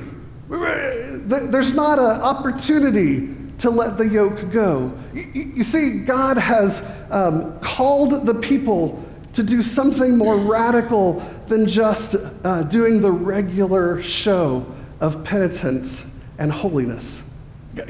There's 0.49 1.73
not 1.73 1.99
an 1.99 2.21
opportunity 2.21 3.35
to 3.59 3.69
let 3.69 3.97
the 3.97 4.07
yoke 4.07 4.51
go. 4.51 4.91
You 5.13 5.63
see, 5.63 5.99
God 5.99 6.37
has 6.37 6.85
um, 7.09 7.59
called 7.59 8.25
the 8.25 8.33
people 8.35 9.03
to 9.33 9.43
do 9.43 9.61
something 9.61 10.17
more 10.17 10.37
radical 10.37 11.19
than 11.47 11.67
just 11.67 12.15
uh, 12.43 12.63
doing 12.63 13.01
the 13.01 13.11
regular 13.11 14.01
show 14.01 14.65
of 14.99 15.23
penitence 15.23 16.03
and 16.37 16.51
holiness. 16.51 17.23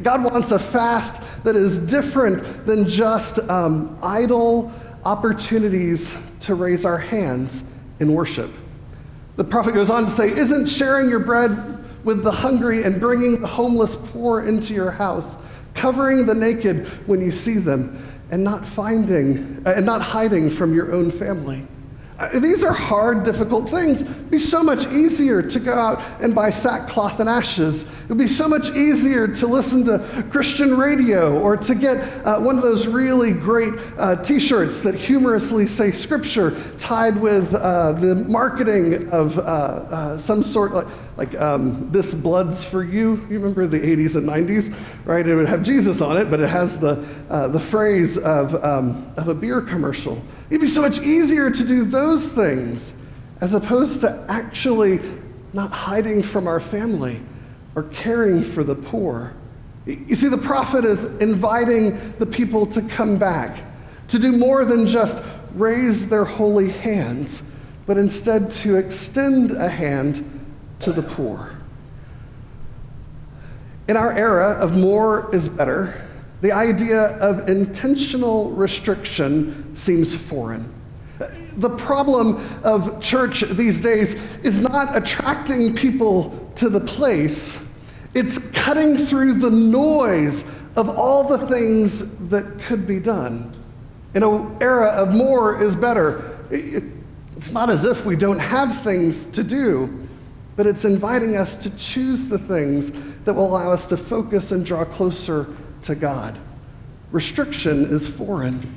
God 0.02 0.24
wants 0.24 0.52
a 0.52 0.60
fast 0.60 1.22
that 1.44 1.56
is 1.56 1.80
different 1.80 2.66
than 2.66 2.88
just 2.88 3.40
um, 3.50 3.98
idle 4.02 4.72
opportunities 5.04 6.16
to 6.42 6.56
raise 6.56 6.86
our 6.86 6.98
hands 6.98 7.64
in 8.00 8.14
worship. 8.14 8.52
The 9.36 9.44
prophet 9.44 9.74
goes 9.74 9.90
on 9.90 10.06
to 10.06 10.12
say, 10.12 10.32
Isn't 10.32 10.68
sharing 10.68 11.10
your 11.10 11.20
bread 11.20 11.80
with 12.04 12.24
the 12.24 12.32
hungry 12.32 12.84
and 12.84 13.00
bringing 13.00 13.42
the 13.42 13.48
homeless 13.48 13.96
poor 13.96 14.46
into 14.46 14.74
your 14.74 14.92
house, 14.92 15.38
covering 15.74 16.26
the 16.26 16.36
naked 16.36 16.88
when 17.08 17.20
you 17.22 17.32
see 17.32 17.56
them, 17.56 18.06
and 18.30 18.44
not 18.44 18.68
finding 18.68 19.62
uh, 19.66 19.72
and 19.72 19.86
not 19.86 20.02
hiding 20.02 20.50
from 20.50 20.74
your 20.74 20.92
own 20.92 21.12
family? 21.12 21.66
Uh, 22.20 22.40
these 22.40 22.64
are 22.64 22.74
hard, 22.74 23.24
difficult 23.24 23.68
things. 23.68 24.04
It'd 24.04 24.30
be 24.30 24.38
so 24.38 24.62
much 24.62 24.86
easier 24.88 25.42
to 25.42 25.60
go 25.60 25.74
out 25.74 26.00
and 26.22 26.36
buy 26.36 26.52
sackcloth 26.52 27.20
and 27.20 27.28
ashes. 27.28 27.86
It 28.04 28.10
would 28.10 28.18
be 28.18 28.28
so 28.28 28.50
much 28.50 28.72
easier 28.72 29.30
to 29.30 29.48
listen 29.48 29.86
to 29.86 30.28
Christian 30.30 30.76
radio 30.76 31.40
or 31.40 31.56
to 31.56 31.74
get 31.74 31.98
uh, 32.26 32.38
one 32.38 32.58
of 32.58 32.62
those 32.62 32.86
really 32.86 33.32
great 33.32 33.74
uh, 33.98 34.18
t 34.22 34.42
shirts 34.42 34.82
that 34.82 34.94
humorously 34.94 35.68
say 35.68 35.90
scripture 35.90 36.52
tied 36.78 37.16
with 37.16 37.56
uh, 37.56 37.94
the 37.94 38.16
marketing 38.16 39.10
of 39.10 39.40
uh, 39.40 39.42
uh, 39.42 40.18
some 40.18 40.44
sort, 40.44 40.74
like, 40.74 40.88
like 41.16 41.36
um, 41.36 41.90
This 41.94 42.14
Blood's 42.14 42.62
for 42.62 42.84
You. 42.84 43.26
You 43.30 43.40
remember 43.40 43.68
the 43.68 43.80
80s 43.80 44.18
and 44.18 44.28
90s, 44.28 44.76
right? 45.06 45.26
It 45.26 45.34
would 45.34 45.48
have 45.48 45.64
Jesus 45.64 46.02
on 46.02 46.18
it, 46.18 46.30
but 46.30 46.42
it 46.42 46.50
has 46.50 46.78
the, 46.78 46.96
the 47.30 47.60
phrase 47.60 48.18
of, 48.18 48.62
um, 48.66 49.14
of 49.16 49.30
a 49.30 49.34
beer 49.34 49.62
commercial. 49.62 50.22
It'd 50.50 50.60
be 50.60 50.68
so 50.68 50.82
much 50.82 51.00
easier 51.00 51.50
to 51.50 51.64
do 51.66 51.86
those 51.86 52.28
things 52.28 52.94
as 53.40 53.54
opposed 53.54 54.02
to 54.02 54.26
actually 54.28 55.00
not 55.54 55.72
hiding 55.72 56.22
from 56.22 56.48
our 56.48 56.60
family 56.60 57.22
or 57.76 57.84
caring 57.84 58.44
for 58.44 58.64
the 58.64 58.76
poor. 58.76 59.34
You 59.86 60.16
see, 60.16 60.30
the 60.30 60.38
prophet 60.38 60.86
is 60.86 61.04
inviting 61.22 62.14
the 62.20 62.26
people 62.26 62.66
to 62.68 62.82
come 62.82 63.18
back, 63.18 63.64
to 64.10 64.20
do 64.20 64.32
more 64.32 64.64
than 64.64 64.88
just 64.88 65.24
raise 65.56 66.08
their 66.08 66.26
holy 66.26 66.70
hands, 66.70 67.44
but 67.86 67.98
instead 67.98 68.52
to 68.52 68.78
extend 68.78 69.52
a 69.52 69.70
hand 69.70 70.24
to 70.80 70.94
the 70.94 71.04
poor. 71.04 71.58
In 73.88 73.98
our 73.98 74.14
era 74.14 74.54
of 74.54 74.78
more 74.78 75.34
is 75.36 75.50
better, 75.50 76.08
the 76.42 76.52
idea 76.52 77.18
of 77.20 77.50
intentional 77.50 78.52
restriction 78.52 79.76
seems 79.76 80.16
foreign. 80.16 80.74
The 81.58 81.70
problem 81.70 82.44
of 82.64 83.02
church 83.02 83.42
these 83.42 83.82
days 83.82 84.14
is 84.44 84.60
not 84.60 84.96
attracting 84.96 85.76
people 85.76 86.52
to 86.56 86.70
the 86.70 86.80
place, 86.80 87.58
it's 88.14 88.38
cutting 88.52 88.98
through 88.98 89.36
the 89.36 89.50
noise 89.50 90.44
of 90.76 90.90
all 90.90 91.24
the 91.24 91.46
things 91.48 92.18
that 92.30 92.60
could 92.62 92.88
be 92.88 93.00
done. 93.00 93.54
In 94.14 94.24
an 94.24 94.58
era 94.62 94.90
of 94.90 95.14
more 95.14 95.62
is 95.62 95.76
better, 95.76 96.38
it's 96.52 97.52
not 97.52 97.70
as 97.70 97.86
if 97.86 98.06
we 98.06 98.16
don't 98.16 98.40
have 98.40 98.84
things 98.84 99.26
to 99.28 99.44
do, 99.44 100.08
but 100.56 100.68
it's 100.68 100.86
inviting 100.86 101.36
us 101.36 101.56
to 101.58 101.70
choose 101.78 102.28
the 102.28 102.38
things 102.38 102.92
that 103.26 103.34
will 103.34 103.48
allow 103.48 103.72
us 103.72 103.88
to 103.88 103.98
focus 103.98 104.52
and 104.52 104.66
draw 104.66 104.86
closer 104.86 105.48
to 105.84 105.96
God. 105.96 106.38
Restriction 107.12 107.86
is 107.86 108.08
foreign. 108.08 108.76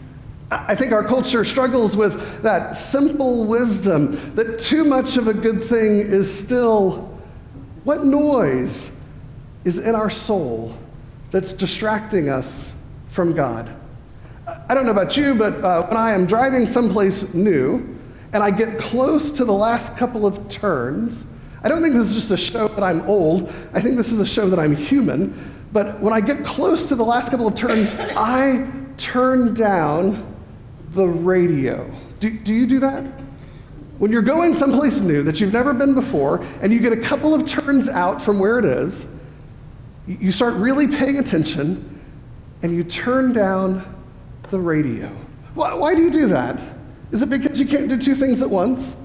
I 0.50 0.74
think 0.74 0.92
our 0.92 1.04
culture 1.04 1.44
struggles 1.44 1.96
with 1.96 2.42
that 2.42 2.76
simple 2.76 3.44
wisdom 3.44 4.34
that 4.36 4.60
too 4.60 4.84
much 4.84 5.16
of 5.16 5.28
a 5.28 5.34
good 5.34 5.64
thing 5.64 5.98
is 5.98 6.32
still 6.32 7.20
what 7.84 8.04
noise 8.04 8.90
is 9.66 9.78
in 9.78 9.96
our 9.96 10.08
soul 10.08 10.73
that's 11.32 11.52
distracting 11.52 12.28
us 12.28 12.73
from 13.08 13.35
God. 13.35 13.68
I 14.68 14.75
don't 14.75 14.87
know 14.87 14.92
about 14.92 15.16
you, 15.16 15.35
but 15.35 15.62
uh, 15.62 15.88
when 15.88 15.96
I 15.96 16.12
am 16.12 16.25
driving 16.25 16.68
someplace 16.68 17.35
new 17.35 17.99
and 18.32 18.44
I 18.44 18.52
get 18.52 18.78
close 18.78 19.32
to 19.32 19.44
the 19.44 19.52
last 19.52 19.96
couple 19.96 20.25
of 20.25 20.49
turns, 20.49 21.26
I 21.64 21.68
don't 21.68 21.82
think 21.82 21.96
this 21.96 22.11
is 22.11 22.14
just 22.14 22.30
a 22.30 22.37
show 22.37 22.68
that 22.68 22.85
I'm 22.85 23.00
old. 23.08 23.52
I 23.75 23.80
think 23.80 23.96
this 23.96 24.12
is 24.12 24.20
a 24.20 24.26
show 24.26 24.49
that 24.49 24.61
I'm 24.61 24.76
human. 24.76 25.52
But 25.73 25.99
when 25.99 26.14
I 26.14 26.20
get 26.20 26.44
close 26.44 26.87
to 26.87 26.94
the 26.94 27.04
last 27.04 27.30
couple 27.30 27.49
of 27.49 27.56
turns, 27.56 27.92
I 27.99 28.70
turn 28.99 29.52
down 29.52 30.32
the 30.90 31.08
radio. 31.08 31.92
Do, 32.20 32.30
do 32.30 32.54
you 32.54 32.68
do 32.68 32.78
that? 32.78 33.02
When 33.99 34.12
you're 34.12 34.23
going 34.23 34.54
someplace 34.54 35.00
new 35.00 35.25
that 35.25 35.40
you've 35.40 35.52
never 35.52 35.75
been 35.75 35.94
before, 35.94 36.46
and 36.62 36.73
you 36.73 36.78
get 36.78 36.92
a 36.92 37.00
couple 37.00 37.35
of 37.35 37.49
turns 37.49 37.88
out 37.88 38.23
from 38.23 38.38
where 38.38 38.61
it 38.61 38.64
is, 38.64 39.06
you 40.06 40.30
start 40.30 40.54
really 40.54 40.86
paying 40.86 41.18
attention, 41.18 42.00
and 42.62 42.75
you 42.75 42.84
turn 42.84 43.32
down 43.32 43.94
the 44.50 44.58
radio. 44.58 45.08
Why, 45.54 45.75
why 45.75 45.94
do 45.94 46.02
you 46.02 46.10
do 46.10 46.28
that? 46.28 46.60
Is 47.10 47.22
it 47.22 47.30
because 47.30 47.58
you 47.58 47.66
can't 47.66 47.88
do 47.88 47.98
two 48.00 48.14
things 48.14 48.42
at 48.42 48.50
once? 48.50 48.96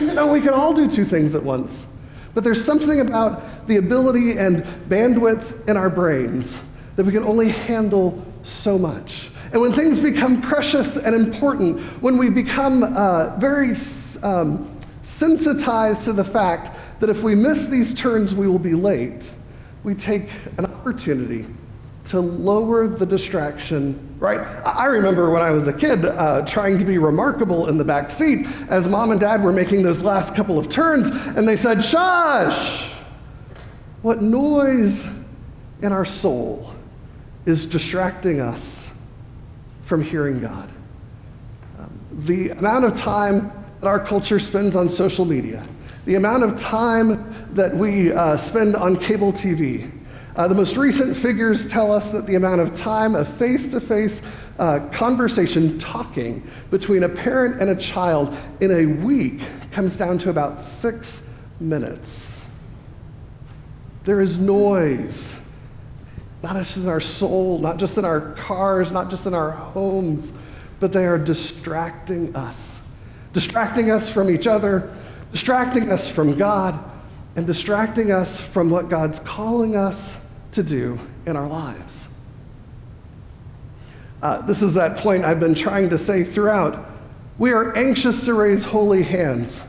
No, 0.00 0.26
we 0.32 0.40
can 0.40 0.50
all 0.50 0.72
do 0.72 0.90
two 0.90 1.04
things 1.04 1.34
at 1.34 1.42
once. 1.42 1.86
But 2.34 2.44
there's 2.44 2.62
something 2.62 3.00
about 3.00 3.66
the 3.66 3.76
ability 3.76 4.38
and 4.38 4.62
bandwidth 4.88 5.68
in 5.68 5.76
our 5.76 5.88
brains 5.88 6.58
that 6.96 7.04
we 7.04 7.12
can 7.12 7.24
only 7.24 7.48
handle 7.48 8.24
so 8.42 8.78
much. 8.78 9.30
And 9.52 9.60
when 9.60 9.72
things 9.72 10.00
become 10.00 10.40
precious 10.40 10.96
and 10.96 11.14
important, 11.14 11.80
when 12.02 12.18
we 12.18 12.30
become 12.30 12.82
uh, 12.82 13.36
very 13.38 13.74
um, 14.22 14.78
sensitized 15.02 16.04
to 16.04 16.12
the 16.12 16.24
fact 16.24 16.76
that 17.00 17.10
if 17.10 17.22
we 17.22 17.34
miss 17.34 17.66
these 17.66 17.94
turns, 17.94 18.34
we 18.34 18.48
will 18.48 18.58
be 18.58 18.74
late, 18.74 19.30
we 19.86 19.94
take 19.94 20.28
an 20.58 20.66
opportunity 20.66 21.46
to 22.06 22.18
lower 22.18 22.88
the 22.88 23.06
distraction, 23.06 23.96
right? 24.18 24.40
I 24.66 24.86
remember 24.86 25.30
when 25.30 25.42
I 25.42 25.52
was 25.52 25.68
a 25.68 25.72
kid 25.72 26.04
uh, 26.04 26.44
trying 26.44 26.76
to 26.78 26.84
be 26.84 26.98
remarkable 26.98 27.68
in 27.68 27.78
the 27.78 27.84
back 27.84 28.10
seat 28.10 28.48
as 28.68 28.88
mom 28.88 29.12
and 29.12 29.20
dad 29.20 29.44
were 29.44 29.52
making 29.52 29.84
those 29.84 30.02
last 30.02 30.34
couple 30.34 30.58
of 30.58 30.68
turns, 30.68 31.08
and 31.36 31.46
they 31.46 31.56
said, 31.56 31.84
Shush! 31.84 32.90
What 34.02 34.22
noise 34.22 35.06
in 35.82 35.92
our 35.92 36.04
soul 36.04 36.74
is 37.44 37.64
distracting 37.64 38.40
us 38.40 38.88
from 39.84 40.02
hearing 40.02 40.40
God? 40.40 40.68
Um, 41.78 42.00
the 42.24 42.50
amount 42.50 42.86
of 42.86 42.96
time 42.96 43.52
that 43.80 43.86
our 43.86 44.00
culture 44.00 44.40
spends 44.40 44.74
on 44.74 44.90
social 44.90 45.24
media, 45.24 45.64
the 46.06 46.14
amount 46.14 46.44
of 46.44 46.58
time 46.58 47.34
that 47.54 47.76
we 47.76 48.12
uh, 48.12 48.36
spend 48.36 48.76
on 48.76 48.96
cable 48.96 49.32
TV, 49.32 49.90
uh, 50.36 50.46
the 50.46 50.54
most 50.54 50.76
recent 50.76 51.16
figures 51.16 51.68
tell 51.68 51.90
us 51.90 52.12
that 52.12 52.26
the 52.26 52.36
amount 52.36 52.60
of 52.60 52.74
time 52.76 53.16
a 53.16 53.24
face 53.24 53.70
to 53.72 53.80
face 53.80 54.22
conversation, 54.92 55.78
talking 55.78 56.48
between 56.70 57.02
a 57.02 57.08
parent 57.08 57.60
and 57.60 57.68
a 57.70 57.76
child 57.76 58.34
in 58.60 58.70
a 58.70 58.86
week 58.86 59.42
comes 59.72 59.98
down 59.98 60.16
to 60.16 60.30
about 60.30 60.60
six 60.60 61.28
minutes. 61.60 62.40
There 64.04 64.20
is 64.20 64.38
noise, 64.38 65.34
not 66.42 66.56
just 66.56 66.76
in 66.76 66.88
our 66.88 67.00
soul, 67.00 67.58
not 67.58 67.78
just 67.78 67.98
in 67.98 68.04
our 68.04 68.32
cars, 68.34 68.92
not 68.92 69.10
just 69.10 69.26
in 69.26 69.34
our 69.34 69.50
homes, 69.50 70.32
but 70.78 70.92
they 70.92 71.06
are 71.06 71.18
distracting 71.18 72.34
us. 72.36 72.78
Distracting 73.32 73.90
us 73.90 74.08
from 74.08 74.30
each 74.30 74.46
other, 74.46 74.94
distracting 75.32 75.90
us 75.90 76.08
from 76.08 76.36
God, 76.36 76.78
and 77.36 77.46
distracting 77.46 78.10
us 78.10 78.40
from 78.40 78.70
what 78.70 78.88
God's 78.88 79.18
calling 79.20 79.76
us 79.76 80.16
to 80.52 80.62
do 80.62 80.98
in 81.26 81.36
our 81.36 81.46
lives. 81.46 82.08
Uh, 84.22 84.40
this 84.42 84.62
is 84.62 84.74
that 84.74 84.96
point 84.96 85.24
I've 85.24 85.38
been 85.38 85.54
trying 85.54 85.90
to 85.90 85.98
say 85.98 86.24
throughout. 86.24 86.88
We 87.38 87.52
are 87.52 87.76
anxious 87.76 88.24
to 88.24 88.32
raise 88.32 88.64
holy 88.64 89.02
hands, 89.02 89.60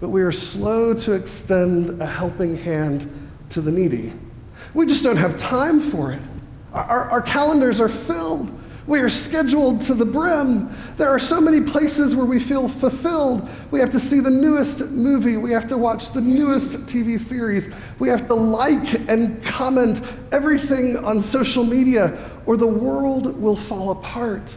but 0.00 0.08
we 0.08 0.22
are 0.22 0.32
slow 0.32 0.92
to 0.94 1.12
extend 1.12 2.02
a 2.02 2.06
helping 2.06 2.56
hand 2.56 3.28
to 3.50 3.60
the 3.60 3.70
needy. 3.70 4.12
We 4.74 4.86
just 4.86 5.04
don't 5.04 5.16
have 5.16 5.38
time 5.38 5.80
for 5.80 6.12
it. 6.12 6.20
Our, 6.72 7.08
our 7.08 7.22
calendars 7.22 7.80
are 7.80 7.88
filled 7.88 8.55
we 8.86 9.00
are 9.00 9.08
scheduled 9.08 9.80
to 9.82 9.94
the 9.94 10.04
brim. 10.04 10.74
There 10.96 11.08
are 11.08 11.18
so 11.18 11.40
many 11.40 11.60
places 11.60 12.14
where 12.14 12.26
we 12.26 12.38
feel 12.38 12.68
fulfilled. 12.68 13.48
We 13.70 13.80
have 13.80 13.90
to 13.92 13.98
see 13.98 14.20
the 14.20 14.30
newest 14.30 14.90
movie. 14.90 15.36
We 15.36 15.50
have 15.52 15.66
to 15.68 15.78
watch 15.78 16.12
the 16.12 16.20
newest 16.20 16.78
TV 16.86 17.18
series. 17.18 17.68
We 17.98 18.08
have 18.08 18.28
to 18.28 18.34
like 18.34 19.08
and 19.08 19.42
comment 19.42 20.02
everything 20.30 20.96
on 20.98 21.20
social 21.20 21.64
media, 21.64 22.30
or 22.46 22.56
the 22.56 22.66
world 22.66 23.40
will 23.40 23.56
fall 23.56 23.90
apart. 23.90 24.54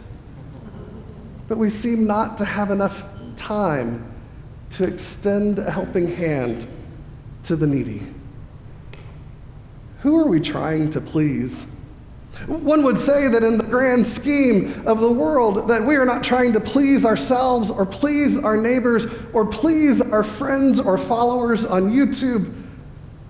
But 1.48 1.58
we 1.58 1.72
seem 1.72 2.06
not 2.06 2.38
to 2.38 2.46
have 2.46 2.70
enough 2.70 3.04
time 3.36 4.06
to 4.72 4.84
extend 4.84 5.58
a 5.58 5.72
helping 5.72 6.08
hand 6.08 6.68
to 7.46 7.56
the 7.56 7.66
needy. 7.66 8.06
Who 10.02 10.20
are 10.20 10.28
we 10.28 10.40
trying 10.40 10.92
to 10.92 11.02
please? 11.02 11.66
One 12.48 12.84
would 12.84 12.98
say 12.98 13.28
that 13.28 13.44
in 13.44 13.58
the 13.58 13.64
grand 13.64 14.08
scheme 14.08 14.88
of 14.88 15.00
the 15.00 15.12
world, 15.12 15.68
that 15.68 15.84
we 15.84 15.96
are 15.96 16.06
not 16.06 16.24
trying 16.24 16.54
to 16.54 16.60
please 16.60 17.06
ourselves 17.06 17.70
or 17.70 17.86
please 17.86 18.38
our 18.38 18.56
neighbors 18.56 19.06
or 19.34 19.46
please 19.46 20.02
our 20.02 20.24
friends 20.24 20.80
or 20.80 20.98
followers 20.98 21.66
on 21.66 21.92
YouTube, 21.92 22.54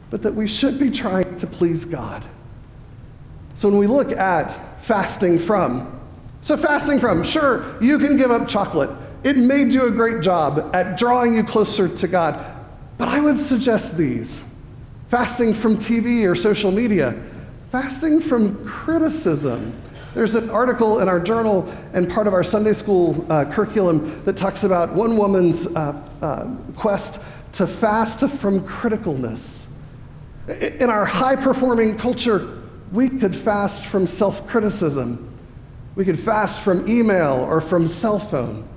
but 0.10 0.22
that 0.22 0.34
we 0.34 0.48
should 0.48 0.80
be 0.80 0.92
trying 0.92 1.38
to 1.38 1.48
please 1.48 1.86
God. 1.86 2.24
So 3.56 3.68
when 3.70 3.78
we 3.78 3.88
look 3.88 4.12
at 4.12 4.84
fasting 4.84 5.40
from, 5.40 6.00
so 6.42 6.56
fasting 6.56 7.00
from, 7.00 7.24
sure, 7.24 7.82
you 7.82 8.00
can 8.00 8.16
give 8.16 8.32
up 8.32 8.48
chocolate. 8.48 8.90
It 9.24 9.38
may 9.38 9.66
do 9.66 9.88
a 9.88 9.92
great 9.92 10.22
job 10.22 10.74
at 10.74 10.98
drawing 10.98 11.36
you 11.36 11.44
closer 11.44 11.88
to 11.88 12.08
God. 12.08 12.58
But 12.98 13.08
I 13.08 13.20
would 13.20 13.40
suggest 13.40 13.98
these 13.98 14.42
fasting 15.10 15.54
from 15.54 15.78
TV 15.78 16.30
or 16.30 16.36
social 16.36 16.72
media 16.72 17.22
Fasting 17.72 18.20
from 18.20 18.66
criticism. 18.66 19.80
There's 20.16 20.34
an 20.34 20.50
article 20.50 21.02
in 21.02 21.08
our 21.08 21.20
journal 21.20 21.72
and 21.94 22.10
part 22.10 22.26
of 22.26 22.34
our 22.34 22.44
Sunday 22.44 22.74
school 22.74 23.24
uh, 23.32 23.46
curriculum 23.46 24.24
that 24.26 24.36
talks 24.36 24.64
about 24.64 24.92
one 24.92 25.18
woman's 25.18 25.68
uh, 25.68 26.02
uh, 26.24 26.48
quest 26.76 27.22
to 27.54 27.68
fast 27.68 28.28
from 28.28 28.62
criticalness. 28.62 29.66
In 30.48 30.90
our 30.90 31.06
high 31.06 31.36
performing 31.36 31.96
culture, 31.96 32.64
we 32.92 33.08
could 33.08 33.36
fast 33.36 33.86
from 33.86 34.08
self 34.08 34.48
criticism. 34.48 35.32
We 35.94 36.06
could 36.06 36.20
fast 36.20 36.62
from 36.62 36.90
email 36.90 37.46
or 37.48 37.62
from 37.62 37.88
cell 37.88 38.18
phone. 38.18 38.68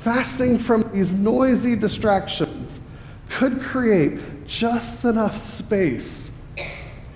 Fasting 0.00 0.58
from 0.58 0.90
these 0.92 1.12
noisy 1.12 1.76
distractions 1.76 2.80
could 3.28 3.60
create 3.60 4.46
just 4.48 5.04
enough 5.04 5.44
space 5.44 6.27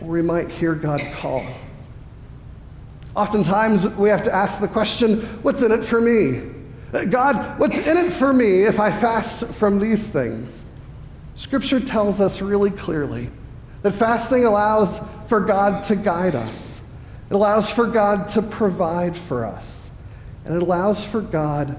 we 0.03 0.23
might 0.23 0.51
hear 0.51 0.75
God 0.75 1.01
call. 1.15 1.45
Oftentimes, 3.15 3.89
we 3.97 4.09
have 4.09 4.23
to 4.25 4.35
ask 4.35 4.61
the 4.61 4.69
question 4.69 5.21
what's 5.43 5.63
in 5.63 5.71
it 5.71 5.85
for 5.85 6.01
me? 6.01 6.51
God, 7.11 7.59
what's 7.59 7.79
in 7.79 7.97
it 7.97 8.13
for 8.13 8.33
me 8.33 8.65
if 8.65 8.79
I 8.79 8.91
fast 8.91 9.47
from 9.55 9.79
these 9.79 10.07
things? 10.07 10.65
Scripture 11.37 11.81
tells 11.81 12.21
us 12.21 12.41
really 12.41 12.71
clearly 12.71 13.31
that 13.83 13.93
fasting 13.93 14.45
allows 14.45 15.01
for 15.27 15.41
God 15.41 15.83
to 15.85 15.97
guide 15.97 16.35
us. 16.35 16.81
It 17.31 17.35
allows 17.35 17.71
for 17.71 17.87
God 17.87 18.29
to 18.29 18.43
provide 18.43 19.17
for 19.17 19.47
us. 19.47 19.91
And 20.45 20.55
it 20.55 20.63
allows 20.63 21.05
for 21.05 21.21
God 21.21 21.77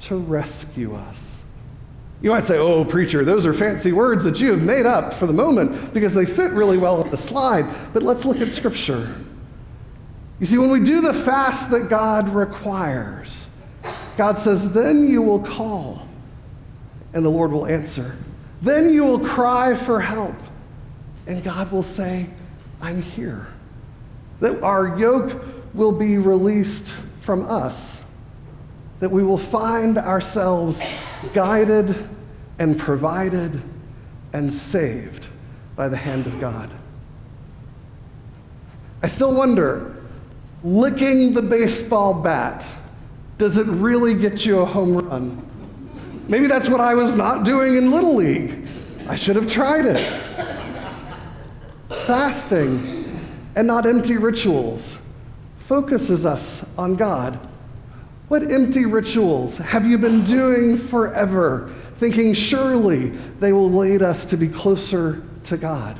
to 0.00 0.16
rescue 0.16 0.94
us. 0.94 1.31
You 2.22 2.30
might 2.30 2.46
say, 2.46 2.56
oh, 2.56 2.84
preacher, 2.84 3.24
those 3.24 3.46
are 3.46 3.52
fancy 3.52 3.90
words 3.90 4.22
that 4.24 4.38
you 4.38 4.52
have 4.52 4.62
made 4.62 4.86
up 4.86 5.12
for 5.12 5.26
the 5.26 5.32
moment 5.32 5.92
because 5.92 6.14
they 6.14 6.24
fit 6.24 6.52
really 6.52 6.78
well 6.78 7.02
on 7.02 7.10
the 7.10 7.16
slide. 7.16 7.66
But 7.92 8.04
let's 8.04 8.24
look 8.24 8.40
at 8.40 8.52
Scripture. 8.52 9.12
You 10.38 10.46
see, 10.46 10.56
when 10.56 10.70
we 10.70 10.80
do 10.80 11.00
the 11.00 11.12
fast 11.12 11.70
that 11.70 11.88
God 11.88 12.28
requires, 12.28 13.48
God 14.16 14.38
says, 14.38 14.72
then 14.72 15.08
you 15.08 15.20
will 15.20 15.40
call 15.40 16.06
and 17.12 17.24
the 17.24 17.30
Lord 17.30 17.50
will 17.50 17.66
answer. 17.66 18.16
Then 18.60 18.92
you 18.92 19.02
will 19.02 19.20
cry 19.20 19.74
for 19.74 20.00
help 20.00 20.36
and 21.26 21.42
God 21.42 21.72
will 21.72 21.82
say, 21.82 22.28
I'm 22.80 23.02
here. 23.02 23.48
That 24.38 24.62
our 24.62 24.96
yoke 24.96 25.42
will 25.74 25.92
be 25.92 26.18
released 26.18 26.94
from 27.20 27.48
us. 27.48 28.00
That 29.00 29.10
we 29.10 29.24
will 29.24 29.38
find 29.38 29.98
ourselves 29.98 30.80
guided 31.32 32.08
and 32.58 32.78
provided 32.78 33.62
and 34.32 34.52
saved 34.52 35.26
by 35.76 35.88
the 35.88 35.96
hand 35.96 36.26
of 36.26 36.40
God. 36.40 36.70
I 39.02 39.08
still 39.08 39.34
wonder 39.34 39.96
licking 40.62 41.34
the 41.34 41.42
baseball 41.42 42.22
bat, 42.22 42.66
does 43.38 43.58
it 43.58 43.66
really 43.66 44.14
get 44.14 44.44
you 44.44 44.60
a 44.60 44.64
home 44.64 44.96
run? 44.96 45.48
Maybe 46.28 46.46
that's 46.46 46.68
what 46.68 46.80
I 46.80 46.94
was 46.94 47.16
not 47.16 47.44
doing 47.44 47.76
in 47.76 47.90
Little 47.90 48.14
League. 48.14 48.66
I 49.08 49.16
should 49.16 49.34
have 49.36 49.50
tried 49.50 49.86
it. 49.86 49.98
Fasting 52.06 53.18
and 53.56 53.66
not 53.66 53.86
empty 53.86 54.16
rituals 54.16 54.96
focuses 55.58 56.24
us 56.24 56.64
on 56.78 56.94
God. 56.94 57.38
What 58.32 58.50
empty 58.50 58.86
rituals 58.86 59.58
have 59.58 59.86
you 59.86 59.98
been 59.98 60.24
doing 60.24 60.78
forever, 60.78 61.70
thinking 61.96 62.32
surely 62.32 63.10
they 63.40 63.52
will 63.52 63.70
lead 63.70 64.00
us 64.00 64.24
to 64.24 64.38
be 64.38 64.48
closer 64.48 65.22
to 65.44 65.58
God? 65.58 65.98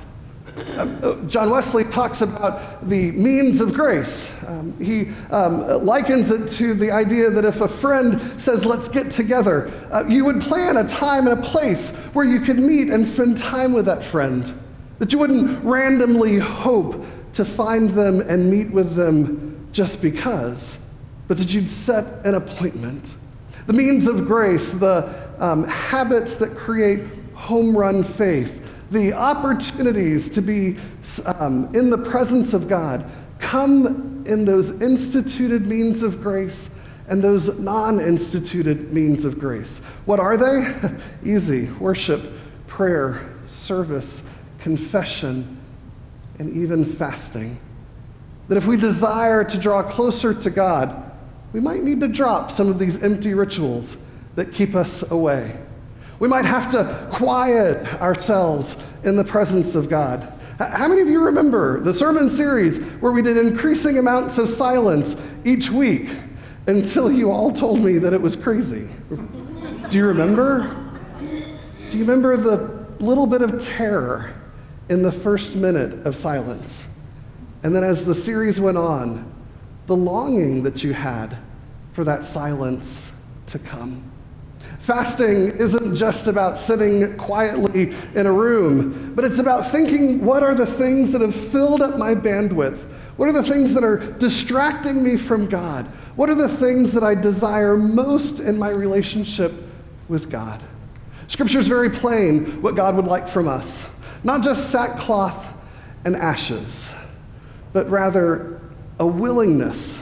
Um, 0.79 1.29
John 1.29 1.51
Wesley 1.51 1.85
talks 1.85 2.23
about 2.23 2.89
the 2.89 3.11
means 3.11 3.61
of 3.61 3.75
grace. 3.75 4.33
Um, 4.47 4.75
he 4.83 5.11
um, 5.31 5.85
likens 5.85 6.31
it 6.31 6.51
to 6.53 6.73
the 6.73 6.91
idea 6.91 7.29
that 7.29 7.45
if 7.45 7.61
a 7.61 7.69
friend 7.69 8.41
says, 8.41 8.65
Let's 8.65 8.89
get 8.89 9.11
together, 9.11 9.71
uh, 9.93 10.07
you 10.09 10.25
would 10.25 10.41
plan 10.41 10.79
a 10.79 10.89
time 10.89 11.27
and 11.29 11.39
a 11.39 11.43
place 11.43 11.95
where 12.15 12.25
you 12.25 12.41
could 12.41 12.59
meet 12.59 12.89
and 12.89 13.07
spend 13.07 13.37
time 13.37 13.75
with 13.75 13.85
that 13.85 14.03
friend. 14.03 14.51
That 15.01 15.13
you 15.13 15.19
wouldn't 15.19 15.63
randomly 15.63 16.39
hope 16.39 17.05
to 17.35 17.45
find 17.45 17.91
them 17.91 18.23
and 18.23 18.51
meet 18.51 18.71
with 18.71 18.95
them 18.95 19.69
just 19.73 20.01
because, 20.01 20.79
but 21.33 21.39
that 21.39 21.55
you'd 21.55 21.67
set 21.67 22.05
an 22.27 22.35
appointment. 22.35 23.15
The 23.67 23.73
means 23.73 24.07
of 24.07 24.27
grace, 24.27 24.71
the 24.71 25.31
um, 25.39 25.65
habits 25.65 26.37
that 26.37 26.55
create 26.55 27.07
home 27.33 27.75
run 27.75 28.05
faith, 28.05 28.63
the 28.91 29.15
opportunities 29.15 30.29
to 30.29 30.43
be 30.43 30.77
um, 31.25 31.75
in 31.75 31.89
the 31.89 31.97
presence 31.97 32.53
of 32.53 32.69
God 32.69 33.11
come 33.39 34.25
in 34.27 34.45
those 34.45 34.83
instituted 34.83 35.67
means 35.67 36.03
of 36.03 36.23
grace 36.23 36.69
and 37.09 37.25
those 37.25 37.59
non 37.59 37.99
instituted 37.99 38.93
means 38.93 39.25
of 39.25 39.39
grace. 39.39 39.79
What 40.05 40.21
are 40.21 40.37
they? 40.37 41.01
Easy 41.25 41.65
worship, 41.81 42.31
prayer, 42.67 43.27
service, 43.49 44.21
confession, 44.59 45.59
and 46.39 46.55
even 46.55 46.85
fasting. 46.85 47.59
That 48.49 48.59
if 48.59 48.67
we 48.67 48.77
desire 48.77 49.45
to 49.45 49.59
draw 49.59 49.83
closer 49.83 50.35
to 50.35 50.51
God, 50.51 51.12
we 51.53 51.61
might 51.61 51.83
need 51.83 52.01
to 52.01 52.09
drop 52.09 52.51
some 52.51 52.69
of 52.69 52.79
these 52.79 53.03
empty 53.03 53.35
rituals 53.35 53.97
that 54.35 54.53
keep 54.53 54.75
us 54.75 55.09
away. 55.11 55.59
We 56.19 56.29
might 56.29 56.45
have 56.45 56.71
to 56.73 57.09
quiet 57.13 58.01
ourselves 58.01 58.77
in 59.05 59.17
the 59.17 59.25
presence 59.25 59.75
of 59.75 59.89
God. 59.89 60.33
How 60.59 60.87
many 60.87 61.01
of 61.01 61.09
you 61.09 61.21
remember 61.21 61.81
the 61.81 61.93
sermon 61.93 62.31
series 62.31 62.79
where 63.01 63.11
we 63.11 63.23
did 63.23 63.37
increasing 63.37 63.99
amounts 63.99 64.39
of 64.39 64.49
silence 64.49 65.17
each 65.45 65.71
week 65.71 66.17
until 66.67 67.11
you 67.11 67.33
all 67.33 67.53
told 67.53 67.81
me 67.81 67.99
that 67.99 68.13
it 68.13 68.21
was 68.21 68.37
crazy? 68.37 68.89
Do 69.91 69.99
you 69.99 70.07
remember? 70.07 70.79
Do 71.21 71.99
you 71.99 72.05
remember 72.05 72.37
the 72.37 72.87
little 73.01 73.27
bit 73.27 73.43
of 73.43 73.63
terror 73.63 74.33
in 74.89 75.03
the 75.03 75.13
first 75.13 75.57
minute 75.57 76.07
of 76.07 76.15
silence? 76.15 76.85
And 77.65 77.75
then 77.75 77.83
as 77.83 78.05
the 78.05 78.15
series 78.15 78.61
went 78.61 78.79
on, 78.79 79.31
the 79.93 79.97
longing 79.97 80.63
that 80.63 80.83
you 80.83 80.95
had 80.95 81.37
for 81.93 82.03
that 82.03 82.25
silence 82.25 83.11
to 83.47 83.59
come. 83.59 84.03
Fasting 84.81 85.51
isn't 85.59 85.95
just 85.95 86.29
about 86.29 86.57
sitting 86.57 87.15
quietly 87.19 87.95
in 88.15 88.25
a 88.25 88.33
room, 88.33 89.13
but 89.15 89.23
it's 89.23 89.39
about 89.39 89.71
thinking 89.71 90.25
what 90.25 90.43
are 90.43 90.55
the 90.55 90.65
things 90.65 91.13
that 91.13 91.21
have 91.21 91.35
filled 91.35 91.83
up 91.83 91.99
my 91.99 92.15
bandwidth? 92.15 92.89
What 93.19 93.29
are 93.29 93.33
the 93.33 93.43
things 93.43 93.75
that 93.75 93.85
are 93.85 93.99
distracting 93.99 95.03
me 95.03 95.19
from 95.19 95.47
God? 95.47 95.85
What 96.17 96.31
are 96.31 96.35
the 96.35 96.49
things 96.49 96.93
that 96.93 97.05
I 97.05 97.15
desire 97.15 97.77
most 97.77 98.41
in 98.41 98.59
my 98.59 98.71
relationship 98.71 99.53
with 100.09 100.31
God? 100.31 100.63
Scripture 101.29 101.59
is 101.59 101.69
very 101.69 101.91
plain 101.91 102.63
what 102.63 102.77
God 102.77 102.97
would 102.97 103.05
like 103.05 103.29
from 103.29 103.47
us 103.47 103.85
not 104.25 104.43
just 104.43 104.71
sackcloth 104.71 105.53
and 106.07 106.17
ashes, 106.17 106.91
but 107.73 107.91
rather 107.91 108.63
a 108.99 109.07
willingness, 109.07 109.99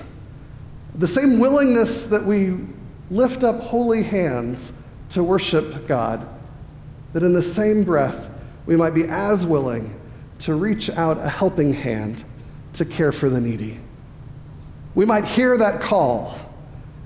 the 0.94 1.09
same 1.09 1.38
willingness 1.38 2.07
that 2.07 2.24
we 2.24 2.57
lift 3.11 3.42
up 3.42 3.61
holy 3.61 4.03
hands 4.03 4.72
to 5.11 5.22
worship 5.22 5.87
God, 5.88 6.26
that 7.12 7.22
in 7.22 7.33
the 7.33 7.42
same 7.42 7.85
breath 7.85 8.31
we 8.66 8.76
might 8.76 8.94
be 8.94 9.05
as 9.05 9.44
willing 9.44 9.98
to 10.40 10.55
reach 10.55 10.88
out 10.90 11.18
a 11.18 11.29
helping 11.29 11.72
hand 11.72 12.24
to 12.74 12.85
care 12.85 13.12
for 13.12 13.29
the 13.29 13.40
needy. 13.40 13.79
We 14.94 15.05
might 15.05 15.24
hear 15.24 15.57
that 15.59 15.81
call 15.81 16.38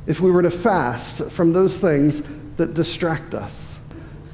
if 0.06 0.20
we 0.20 0.30
were 0.30 0.42
to 0.42 0.50
fast 0.50 1.30
from 1.30 1.52
those 1.52 1.78
things 1.78 2.22
that 2.56 2.74
distract 2.74 3.34
us. 3.34 3.76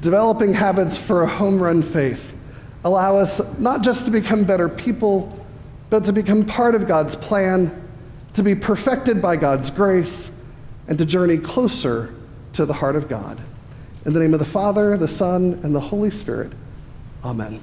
Developing 0.00 0.52
habits 0.52 0.96
for 0.96 1.22
a 1.22 1.26
home 1.26 1.60
run 1.60 1.82
faith 1.82 2.32
allow 2.84 3.16
us 3.16 3.40
not 3.58 3.82
just 3.82 4.06
to 4.06 4.10
become 4.10 4.44
better 4.44 4.68
people, 4.68 5.39
but 5.90 6.04
to 6.04 6.12
become 6.12 6.44
part 6.44 6.74
of 6.74 6.86
God's 6.86 7.16
plan, 7.16 7.88
to 8.34 8.42
be 8.42 8.54
perfected 8.54 9.20
by 9.20 9.36
God's 9.36 9.70
grace 9.70 10.30
and 10.88 10.96
to 10.98 11.04
journey 11.04 11.36
closer 11.36 12.14
to 12.54 12.64
the 12.64 12.72
heart 12.72 12.96
of 12.96 13.08
God. 13.08 13.40
In 14.06 14.12
the 14.12 14.20
name 14.20 14.32
of 14.32 14.40
the 14.40 14.46
Father, 14.46 14.96
the 14.96 15.08
Son, 15.08 15.60
and 15.62 15.74
the 15.74 15.80
Holy 15.80 16.10
Spirit, 16.10 16.52
amen. 17.24 17.60